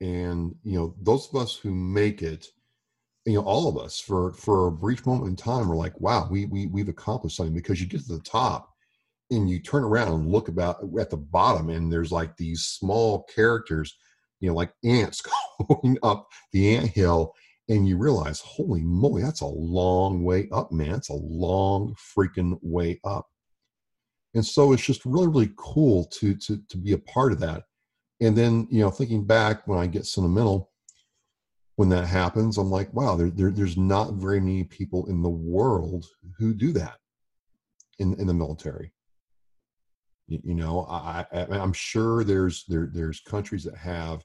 And 0.00 0.56
you 0.64 0.76
know, 0.76 0.96
those 1.00 1.28
of 1.28 1.36
us 1.36 1.54
who 1.54 1.72
make 1.72 2.20
it, 2.20 2.48
you 3.26 3.34
know, 3.34 3.42
all 3.42 3.68
of 3.68 3.78
us 3.78 4.00
for 4.00 4.32
for 4.32 4.66
a 4.66 4.72
brief 4.72 5.06
moment 5.06 5.28
in 5.28 5.36
time, 5.36 5.68
we're 5.68 5.76
like, 5.76 5.98
wow, 6.00 6.26
we 6.28 6.46
we 6.46 6.66
we've 6.66 6.88
accomplished 6.88 7.36
something 7.36 7.54
because 7.54 7.80
you 7.80 7.86
get 7.86 8.04
to 8.04 8.16
the 8.16 8.22
top 8.24 8.74
and 9.30 9.48
you 9.48 9.60
turn 9.60 9.84
around 9.84 10.14
and 10.14 10.32
look 10.32 10.48
about 10.48 10.78
at 10.98 11.10
the 11.10 11.16
bottom 11.16 11.70
and 11.70 11.92
there's 11.92 12.10
like 12.10 12.36
these 12.36 12.62
small 12.62 13.24
characters 13.34 13.96
you 14.40 14.48
know 14.48 14.54
like 14.54 14.72
ants 14.84 15.22
going 15.68 15.98
up 16.02 16.28
the 16.52 16.76
ant 16.76 16.88
hill 16.90 17.34
and 17.68 17.88
you 17.88 17.98
realize 17.98 18.40
holy 18.40 18.82
moly 18.82 19.22
that's 19.22 19.40
a 19.40 19.46
long 19.46 20.22
way 20.22 20.48
up 20.52 20.70
man. 20.72 20.94
It's 20.94 21.08
a 21.08 21.14
long 21.14 21.94
freaking 21.94 22.58
way 22.62 23.00
up. 23.04 23.26
And 24.34 24.44
so 24.44 24.72
it's 24.72 24.84
just 24.84 25.04
really 25.04 25.28
really 25.28 25.52
cool 25.56 26.04
to 26.04 26.34
to 26.34 26.60
to 26.68 26.76
be 26.76 26.92
a 26.92 26.98
part 26.98 27.32
of 27.32 27.40
that. 27.40 27.64
And 28.20 28.36
then 28.36 28.66
you 28.70 28.80
know 28.80 28.90
thinking 28.90 29.24
back 29.24 29.66
when 29.66 29.78
i 29.78 29.86
get 29.86 30.06
sentimental 30.06 30.70
when 31.76 31.90
that 31.90 32.06
happens 32.06 32.56
i'm 32.56 32.70
like 32.70 32.92
wow 32.94 33.16
there, 33.16 33.28
there 33.28 33.50
there's 33.50 33.76
not 33.76 34.14
very 34.14 34.40
many 34.40 34.64
people 34.64 35.06
in 35.10 35.22
the 35.22 35.28
world 35.28 36.06
who 36.38 36.54
do 36.54 36.72
that 36.72 36.96
in 37.98 38.14
in 38.20 38.26
the 38.26 38.34
military. 38.34 38.92
You, 40.28 40.40
you 40.44 40.54
know, 40.54 40.86
I, 40.88 41.24
I 41.32 41.46
I'm 41.50 41.72
sure 41.72 42.24
there's 42.24 42.64
there 42.68 42.88
there's 42.92 43.20
countries 43.20 43.64
that 43.64 43.76
have 43.76 44.22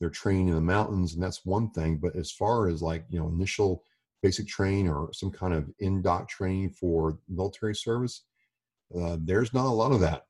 their 0.00 0.10
training 0.10 0.48
in 0.48 0.54
the 0.54 0.60
mountains, 0.60 1.14
and 1.14 1.22
that's 1.22 1.44
one 1.44 1.70
thing. 1.70 1.96
But 1.96 2.16
as 2.16 2.30
far 2.30 2.68
as 2.68 2.82
like 2.82 3.04
you 3.08 3.18
know, 3.18 3.28
initial 3.28 3.82
basic 4.22 4.46
training 4.48 4.88
or 4.88 5.12
some 5.12 5.30
kind 5.30 5.54
of 5.54 5.70
in 5.78 6.02
doc 6.02 6.28
training 6.28 6.70
for 6.70 7.18
military 7.28 7.74
service, 7.74 8.24
uh, 8.98 9.16
there's 9.20 9.54
not 9.54 9.66
a 9.66 9.68
lot 9.68 9.92
of 9.92 10.00
that. 10.00 10.22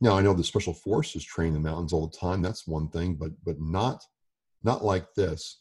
Now 0.00 0.16
I 0.16 0.22
know 0.22 0.34
the 0.34 0.44
special 0.44 0.74
forces 0.74 1.24
train 1.24 1.48
in 1.48 1.54
the 1.54 1.60
mountains 1.60 1.92
all 1.92 2.06
the 2.06 2.16
time. 2.16 2.42
That's 2.42 2.66
one 2.66 2.88
thing, 2.88 3.14
but 3.14 3.32
but 3.44 3.60
not 3.60 4.04
not 4.62 4.84
like 4.84 5.12
this. 5.14 5.60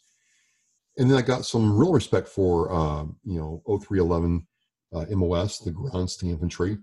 And 0.97 1.10
then 1.10 1.17
I 1.17 1.21
got 1.21 1.45
some 1.45 1.78
real 1.78 1.93
respect 1.93 2.28
for 2.28 2.71
uh, 2.71 3.04
you 3.24 3.39
know 3.39 3.62
0311 3.65 4.47
uh, 4.93 5.06
MOS, 5.10 5.60
the 5.60 5.71
ground 5.71 6.10
infantry 6.24 6.78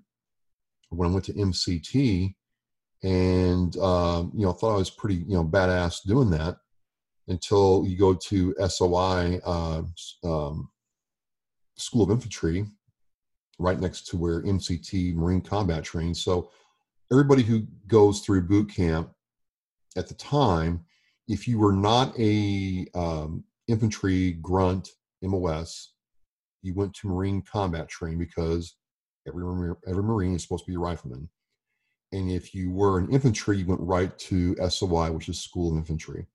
when 0.91 1.11
I 1.11 1.13
went 1.13 1.25
to 1.27 1.35
MCT, 1.35 2.35
and 3.03 3.77
um, 3.79 4.33
you 4.35 4.45
know 4.45 4.51
I 4.51 4.55
thought 4.55 4.75
I 4.75 4.79
was 4.79 4.91
pretty 4.91 5.17
you 5.17 5.35
know 5.35 5.45
badass 5.45 6.05
doing 6.07 6.31
that 6.31 6.57
until 7.29 7.85
you 7.87 7.97
go 7.97 8.15
to 8.15 8.55
SOI 8.69 9.41
uh, 9.45 9.83
um, 10.25 10.71
School 11.77 12.03
of 12.03 12.11
Infantry, 12.11 12.67
right 13.59 13.79
next 13.79 14.07
to 14.09 14.17
where 14.17 14.43
MCT 14.43 15.15
Marine 15.15 15.43
Combat 15.43 15.85
trains. 15.85 16.23
So 16.23 16.51
everybody 17.13 17.43
who 17.43 17.67
goes 17.87 18.21
through 18.21 18.49
boot 18.49 18.71
camp 18.75 19.11
at 19.97 20.09
the 20.09 20.15
time, 20.15 20.85
if 21.29 21.47
you 21.47 21.59
were 21.59 21.73
not 21.73 22.19
a 22.19 22.87
um, 22.95 23.45
infantry 23.69 24.33
grunt 24.33 24.89
MOS, 25.23 25.93
you 26.63 26.75
went 26.75 26.95
to 26.95 27.09
Marine 27.09 27.43
Combat 27.43 27.89
train 27.89 28.19
because 28.19 28.75
Every, 29.29 29.75
every 29.87 30.03
Marine 30.03 30.35
is 30.35 30.43
supposed 30.43 30.65
to 30.65 30.71
be 30.71 30.77
a 30.77 30.81
rifleman. 30.81 31.29
And 32.13 32.31
if 32.31 32.55
you 32.55 32.71
were 32.71 32.99
an 32.99 33.11
infantry, 33.11 33.59
you 33.59 33.67
went 33.67 33.81
right 33.81 34.17
to 34.19 34.57
SOI, 34.69 35.13
which 35.13 35.29
is 35.29 35.41
School 35.41 35.73
of 35.73 35.77
Infantry. 35.77 36.27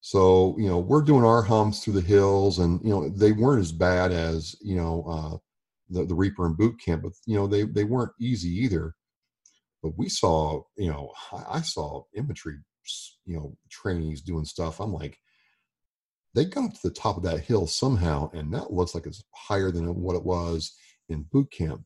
So, 0.00 0.56
you 0.58 0.68
know, 0.68 0.78
we're 0.78 1.02
doing 1.02 1.24
our 1.24 1.42
humps 1.42 1.84
through 1.84 1.92
the 1.94 2.00
hills, 2.00 2.58
and, 2.58 2.80
you 2.82 2.90
know, 2.90 3.08
they 3.08 3.32
weren't 3.32 3.60
as 3.60 3.70
bad 3.70 4.10
as, 4.10 4.56
you 4.60 4.74
know, 4.74 5.04
uh, 5.06 5.36
the, 5.90 6.06
the 6.06 6.14
Reaper 6.14 6.46
and 6.46 6.56
boot 6.56 6.80
camp, 6.84 7.02
but, 7.02 7.12
you 7.24 7.36
know, 7.36 7.46
they, 7.46 7.62
they 7.62 7.84
weren't 7.84 8.12
easy 8.18 8.48
either. 8.48 8.96
But 9.82 9.96
we 9.96 10.08
saw, 10.08 10.62
you 10.76 10.90
know, 10.90 11.12
I, 11.30 11.58
I 11.58 11.60
saw 11.60 12.02
infantry, 12.16 12.56
you 13.26 13.36
know, 13.36 13.56
trainees 13.70 14.22
doing 14.22 14.44
stuff. 14.44 14.80
I'm 14.80 14.92
like, 14.92 15.18
they 16.34 16.46
got 16.46 16.64
up 16.64 16.72
to 16.72 16.88
the 16.88 16.94
top 16.94 17.16
of 17.16 17.22
that 17.24 17.40
hill 17.40 17.66
somehow, 17.66 18.30
and 18.32 18.52
that 18.54 18.72
looks 18.72 18.94
like 18.94 19.06
it's 19.06 19.22
higher 19.34 19.70
than 19.70 19.94
what 19.94 20.16
it 20.16 20.24
was 20.24 20.74
in 21.08 21.26
boot 21.30 21.50
camp. 21.52 21.84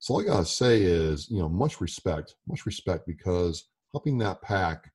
So 0.00 0.14
all 0.14 0.22
I 0.22 0.24
gotta 0.24 0.46
say 0.46 0.82
is, 0.82 1.30
you 1.30 1.38
know, 1.38 1.48
much 1.48 1.80
respect, 1.80 2.34
much 2.48 2.64
respect, 2.64 3.06
because 3.06 3.68
helping 3.92 4.16
that 4.18 4.40
pack 4.40 4.90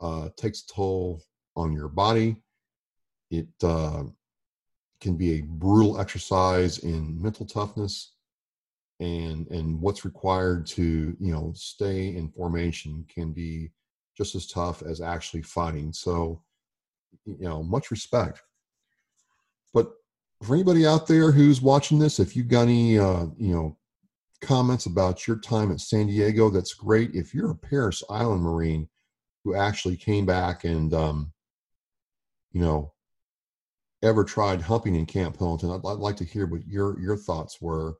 uh, 0.00 0.28
takes 0.36 0.62
toll 0.62 1.22
on 1.56 1.72
your 1.72 1.88
body. 1.88 2.36
It 3.30 3.48
uh, 3.62 4.04
can 5.00 5.16
be 5.16 5.38
a 5.38 5.42
brutal 5.42 5.98
exercise 5.98 6.78
in 6.78 7.20
mental 7.20 7.46
toughness, 7.46 8.12
and 9.00 9.48
and 9.48 9.80
what's 9.80 10.04
required 10.04 10.66
to 10.66 11.16
you 11.18 11.32
know 11.32 11.52
stay 11.56 12.14
in 12.14 12.28
formation 12.28 13.06
can 13.08 13.32
be 13.32 13.70
just 14.14 14.34
as 14.34 14.46
tough 14.46 14.82
as 14.82 15.00
actually 15.00 15.40
fighting. 15.40 15.90
So, 15.90 16.42
you 17.24 17.48
know, 17.48 17.62
much 17.62 17.90
respect. 17.90 18.42
But 19.72 19.90
for 20.42 20.54
anybody 20.54 20.86
out 20.86 21.06
there 21.06 21.32
who's 21.32 21.62
watching 21.62 21.98
this, 21.98 22.20
if 22.20 22.36
you've 22.36 22.48
got 22.48 22.62
any, 22.62 22.98
uh, 22.98 23.26
you 23.38 23.54
know, 23.54 23.78
comments 24.42 24.86
about 24.86 25.26
your 25.26 25.38
time 25.38 25.72
at 25.72 25.80
San 25.80 26.06
Diego, 26.08 26.50
that's 26.50 26.74
great. 26.74 27.14
If 27.14 27.32
you're 27.32 27.52
a 27.52 27.56
Parris 27.56 28.02
Island 28.10 28.42
Marine 28.42 28.88
who 29.44 29.54
actually 29.54 29.96
came 29.96 30.26
back 30.26 30.64
and, 30.64 30.92
um, 30.92 31.32
you 32.52 32.60
know, 32.60 32.92
ever 34.02 34.24
tried 34.24 34.60
humping 34.60 34.96
in 34.96 35.06
Camp 35.06 35.38
Pendleton, 35.38 35.70
I'd, 35.70 35.86
I'd 35.86 35.98
like 35.98 36.16
to 36.16 36.24
hear 36.24 36.46
what 36.46 36.66
your 36.66 36.98
your 37.00 37.16
thoughts 37.16 37.60
were. 37.60 37.96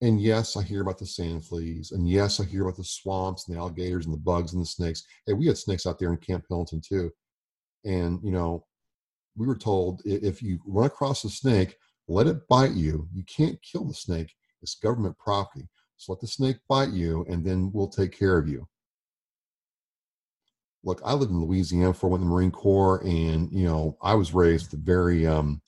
And 0.00 0.20
yes, 0.20 0.56
I 0.56 0.62
hear 0.62 0.80
about 0.80 0.98
the 0.98 1.06
sand 1.06 1.44
fleas, 1.44 1.90
and 1.90 2.08
yes, 2.08 2.38
I 2.40 2.44
hear 2.44 2.62
about 2.62 2.76
the 2.76 2.84
swamps 2.84 3.48
and 3.48 3.56
the 3.56 3.60
alligators 3.60 4.06
and 4.06 4.14
the 4.14 4.18
bugs 4.18 4.52
and 4.52 4.62
the 4.62 4.66
snakes. 4.66 5.02
Hey, 5.26 5.32
we 5.32 5.46
had 5.46 5.58
snakes 5.58 5.86
out 5.86 5.98
there 5.98 6.10
in 6.12 6.18
Camp 6.18 6.44
Pendleton 6.48 6.80
too, 6.80 7.10
and 7.84 8.20
you 8.22 8.30
know, 8.30 8.64
we 9.36 9.46
were 9.46 9.56
told 9.56 10.02
if 10.04 10.40
you 10.42 10.60
run 10.66 10.86
across 10.86 11.24
a 11.24 11.28
snake, 11.28 11.76
let 12.06 12.28
it 12.28 12.46
bite 12.48 12.72
you. 12.72 13.08
You 13.12 13.24
can't 13.24 13.60
kill 13.62 13.84
the 13.84 13.94
snake. 13.94 14.32
It's 14.62 14.74
government 14.74 15.18
property. 15.18 15.68
So 15.96 16.12
let 16.12 16.20
the 16.20 16.26
snake 16.26 16.58
bite 16.68 16.90
you, 16.90 17.26
and 17.28 17.44
then 17.44 17.70
we'll 17.72 17.88
take 17.88 18.16
care 18.16 18.38
of 18.38 18.48
you. 18.48 18.66
Look, 20.84 21.00
I 21.04 21.12
lived 21.12 21.32
in 21.32 21.40
Louisiana 21.40 21.92
for 21.92 22.08
when 22.08 22.20
the 22.20 22.26
Marine 22.26 22.52
Corps, 22.52 23.02
and 23.04 23.50
you 23.52 23.66
know 23.66 23.96
I 24.00 24.14
was 24.14 24.32
raised 24.32 24.72
a 24.74 24.76
very 24.76 25.26
um, 25.26 25.60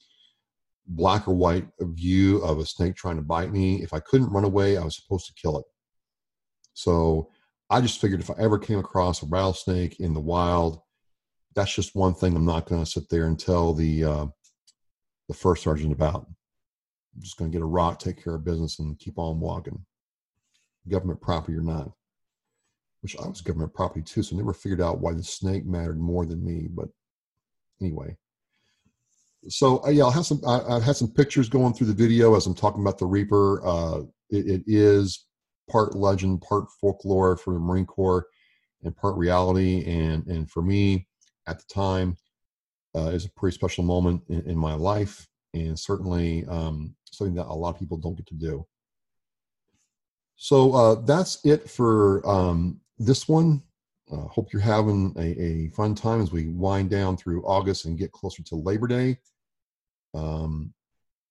black 0.86 1.26
or 1.26 1.34
white 1.34 1.66
view 1.80 2.38
of 2.38 2.58
a 2.58 2.66
snake 2.66 2.94
trying 2.94 3.16
to 3.16 3.22
bite 3.22 3.52
me. 3.52 3.82
If 3.82 3.92
I 3.92 4.00
couldn't 4.00 4.30
run 4.32 4.44
away, 4.44 4.76
I 4.76 4.84
was 4.84 4.96
supposed 4.96 5.26
to 5.26 5.34
kill 5.40 5.58
it. 5.58 5.66
So 6.74 7.30
I 7.68 7.80
just 7.80 8.00
figured 8.00 8.20
if 8.20 8.30
I 8.30 8.34
ever 8.38 8.58
came 8.58 8.78
across 8.78 9.22
a 9.22 9.26
rattlesnake 9.26 10.00
in 10.00 10.14
the 10.14 10.20
wild, 10.20 10.80
that's 11.54 11.74
just 11.74 11.94
one 11.94 12.14
thing 12.14 12.36
I'm 12.36 12.46
not 12.46 12.66
going 12.66 12.82
to 12.84 12.90
sit 12.90 13.08
there 13.08 13.26
and 13.26 13.38
tell 13.38 13.74
the 13.74 14.04
uh, 14.04 14.26
the 15.28 15.34
first 15.34 15.64
sergeant 15.64 15.92
about. 15.92 16.26
I'm 17.14 17.22
just 17.22 17.36
going 17.36 17.50
to 17.50 17.56
get 17.56 17.62
a 17.62 17.66
rock, 17.66 17.98
take 17.98 18.22
care 18.22 18.34
of 18.34 18.44
business, 18.44 18.78
and 18.78 18.98
keep 18.98 19.18
on 19.18 19.40
walking. 19.40 19.84
Government 20.88 21.20
property 21.20 21.56
or 21.56 21.62
not, 21.62 21.90
which 23.02 23.16
I 23.18 23.26
was 23.26 23.40
government 23.40 23.74
property 23.74 24.02
too, 24.02 24.22
so 24.22 24.34
I 24.34 24.38
never 24.38 24.54
figured 24.54 24.80
out 24.80 25.00
why 25.00 25.12
the 25.12 25.22
snake 25.22 25.66
mattered 25.66 26.00
more 26.00 26.24
than 26.24 26.44
me. 26.44 26.68
But 26.70 26.88
anyway, 27.80 28.16
so 29.48 29.84
uh, 29.84 29.90
yeah, 29.90 30.04
I'll 30.04 30.10
have 30.10 30.26
some. 30.26 30.40
I, 30.46 30.74
have 30.74 30.82
had 30.82 30.96
some 30.96 31.12
pictures 31.12 31.48
going 31.48 31.74
through 31.74 31.88
the 31.88 31.94
video 31.94 32.34
as 32.34 32.46
I'm 32.46 32.54
talking 32.54 32.80
about 32.80 32.98
the 32.98 33.06
Reaper. 33.06 33.66
Uh, 33.66 34.00
it, 34.30 34.46
it 34.46 34.62
is 34.66 35.26
part 35.70 35.94
legend, 35.94 36.40
part 36.40 36.64
folklore 36.80 37.36
for 37.36 37.52
the 37.52 37.60
Marine 37.60 37.86
Corps, 37.86 38.26
and 38.82 38.96
part 38.96 39.16
reality. 39.16 39.84
And 39.84 40.26
and 40.26 40.50
for 40.50 40.62
me, 40.62 41.06
at 41.46 41.58
the 41.58 41.64
time 41.72 42.16
uh, 42.96 43.08
is 43.08 43.26
a 43.26 43.30
pretty 43.30 43.54
special 43.54 43.84
moment 43.84 44.22
in, 44.28 44.42
in 44.48 44.56
my 44.56 44.74
life 44.74 45.26
and 45.54 45.78
certainly 45.78 46.44
um, 46.46 46.94
something 47.10 47.34
that 47.34 47.46
a 47.46 47.54
lot 47.54 47.74
of 47.74 47.78
people 47.78 47.96
don't 47.96 48.16
get 48.16 48.26
to 48.26 48.34
do. 48.34 48.66
So 50.36 50.72
uh, 50.72 50.94
that's 51.02 51.44
it 51.44 51.68
for 51.68 52.26
um, 52.26 52.80
this 52.98 53.28
one. 53.28 53.62
Uh, 54.10 54.26
hope 54.26 54.52
you're 54.52 54.62
having 54.62 55.14
a, 55.16 55.40
a, 55.40 55.68
fun 55.68 55.94
time 55.94 56.20
as 56.20 56.32
we 56.32 56.48
wind 56.48 56.90
down 56.90 57.16
through 57.16 57.44
August 57.44 57.84
and 57.84 57.98
get 57.98 58.10
closer 58.10 58.42
to 58.42 58.56
Labor 58.56 58.88
Day. 58.88 59.18
Um, 60.14 60.72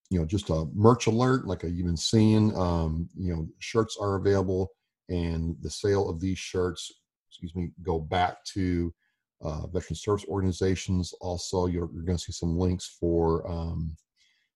you 0.10 0.20
know, 0.20 0.26
just 0.26 0.50
a 0.50 0.66
merch 0.74 1.08
alert, 1.08 1.46
like 1.46 1.64
you've 1.64 1.86
been 1.86 1.98
seeing. 1.98 2.56
Um, 2.56 3.10
you 3.18 3.34
know, 3.34 3.48
shirts 3.60 3.98
are 4.00 4.16
available, 4.16 4.72
and 5.10 5.56
the 5.62 5.70
sale 5.70 6.10
of 6.10 6.22
these 6.22 6.40
shirts, 6.40 6.92
excuse 7.30 7.54
me, 7.54 7.72
go 7.82 8.00
back 8.00 8.44
to 8.54 8.94
uh, 9.42 9.68
veteran 9.68 9.96
service 9.96 10.26
organizations. 10.28 11.14
Also, 11.20 11.66
you're, 11.66 11.90
you're 11.94 12.04
going 12.04 12.18
to 12.18 12.24
see 12.24 12.32
some 12.32 12.58
links 12.58 12.98
for 13.00 13.50
um, 13.50 13.96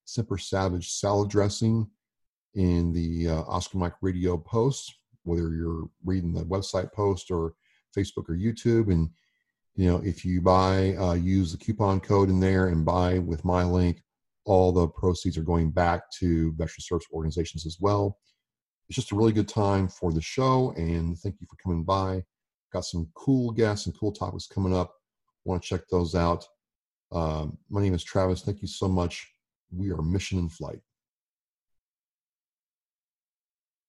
Semper 0.05 0.37
Savage 0.37 0.91
salad 0.91 1.29
dressing 1.29 1.89
in 2.55 2.93
the 2.93 3.29
uh, 3.29 3.41
Oscar 3.43 3.77
Mike 3.77 3.95
Radio 4.01 4.37
post, 4.37 4.93
whether 5.23 5.53
you're 5.53 5.89
reading 6.05 6.33
the 6.33 6.43
website 6.43 6.91
post 6.93 7.31
or 7.31 7.53
Facebook 7.95 8.29
or 8.29 8.35
YouTube. 8.35 8.91
And, 8.91 9.09
you 9.75 9.89
know, 9.89 10.01
if 10.03 10.23
you 10.23 10.41
buy, 10.41 10.95
uh, 10.95 11.13
use 11.13 11.51
the 11.51 11.57
coupon 11.57 11.99
code 11.99 12.29
in 12.29 12.39
there 12.39 12.67
and 12.67 12.85
buy 12.85 13.19
with 13.19 13.43
my 13.45 13.63
link, 13.63 14.03
all 14.45 14.71
the 14.71 14.87
proceeds 14.87 15.37
are 15.37 15.43
going 15.43 15.71
back 15.71 16.11
to 16.19 16.51
veteran 16.53 16.81
service 16.81 17.07
organizations 17.13 17.65
as 17.65 17.77
well. 17.79 18.19
It's 18.89 18.97
just 18.97 19.13
a 19.13 19.15
really 19.15 19.31
good 19.31 19.47
time 19.47 19.87
for 19.87 20.11
the 20.11 20.21
show, 20.21 20.73
and 20.75 21.17
thank 21.17 21.39
you 21.39 21.47
for 21.49 21.55
coming 21.55 21.83
by. 21.83 22.23
Got 22.73 22.85
some 22.85 23.07
cool 23.15 23.51
guests 23.51 23.85
and 23.85 23.97
cool 23.97 24.11
topics 24.11 24.45
coming 24.45 24.75
up. 24.75 24.93
Want 25.45 25.63
to 25.63 25.67
check 25.67 25.87
those 25.89 26.15
out. 26.15 26.45
Um, 27.11 27.57
my 27.69 27.81
name 27.81 27.93
is 27.93 28.03
Travis. 28.03 28.41
Thank 28.41 28.61
you 28.61 28.67
so 28.67 28.87
much. 28.87 29.32
We 29.75 29.91
are 29.91 30.01
mission 30.01 30.39
in 30.39 30.49
flight. 30.49 30.81